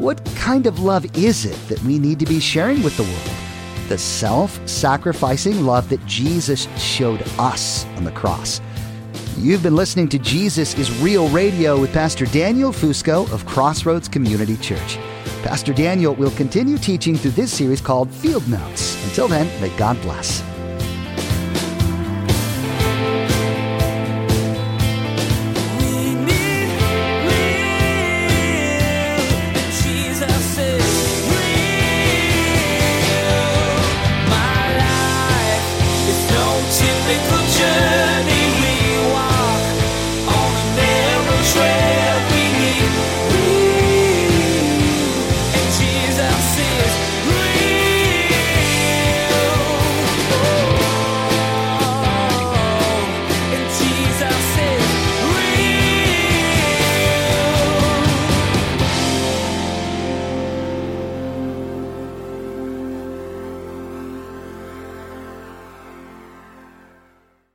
What 0.00 0.24
kind 0.34 0.66
of 0.66 0.80
love 0.80 1.04
is 1.14 1.44
it 1.44 1.68
that 1.68 1.78
we 1.82 1.98
need 1.98 2.18
to 2.20 2.24
be 2.24 2.40
sharing 2.40 2.82
with 2.82 2.96
the 2.96 3.02
world? 3.02 3.88
The 3.90 3.98
self 3.98 4.58
sacrificing 4.66 5.66
love 5.66 5.90
that 5.90 6.02
Jesus 6.06 6.68
showed 6.78 7.22
us 7.38 7.84
on 7.96 8.04
the 8.04 8.10
cross. 8.12 8.62
You've 9.36 9.62
been 9.62 9.76
listening 9.76 10.08
to 10.08 10.18
Jesus 10.18 10.74
is 10.78 11.02
Real 11.02 11.28
Radio 11.28 11.78
with 11.78 11.92
Pastor 11.92 12.24
Daniel 12.24 12.72
Fusco 12.72 13.30
of 13.30 13.44
Crossroads 13.44 14.08
Community 14.08 14.56
Church. 14.56 14.96
Pastor 15.42 15.74
Daniel 15.74 16.14
will 16.14 16.30
continue 16.30 16.78
teaching 16.78 17.14
through 17.14 17.32
this 17.32 17.52
series 17.52 17.82
called 17.82 18.10
Field 18.10 18.48
Notes. 18.48 18.96
Until 19.04 19.28
then, 19.28 19.48
may 19.60 19.68
God 19.76 20.00
bless. 20.00 20.42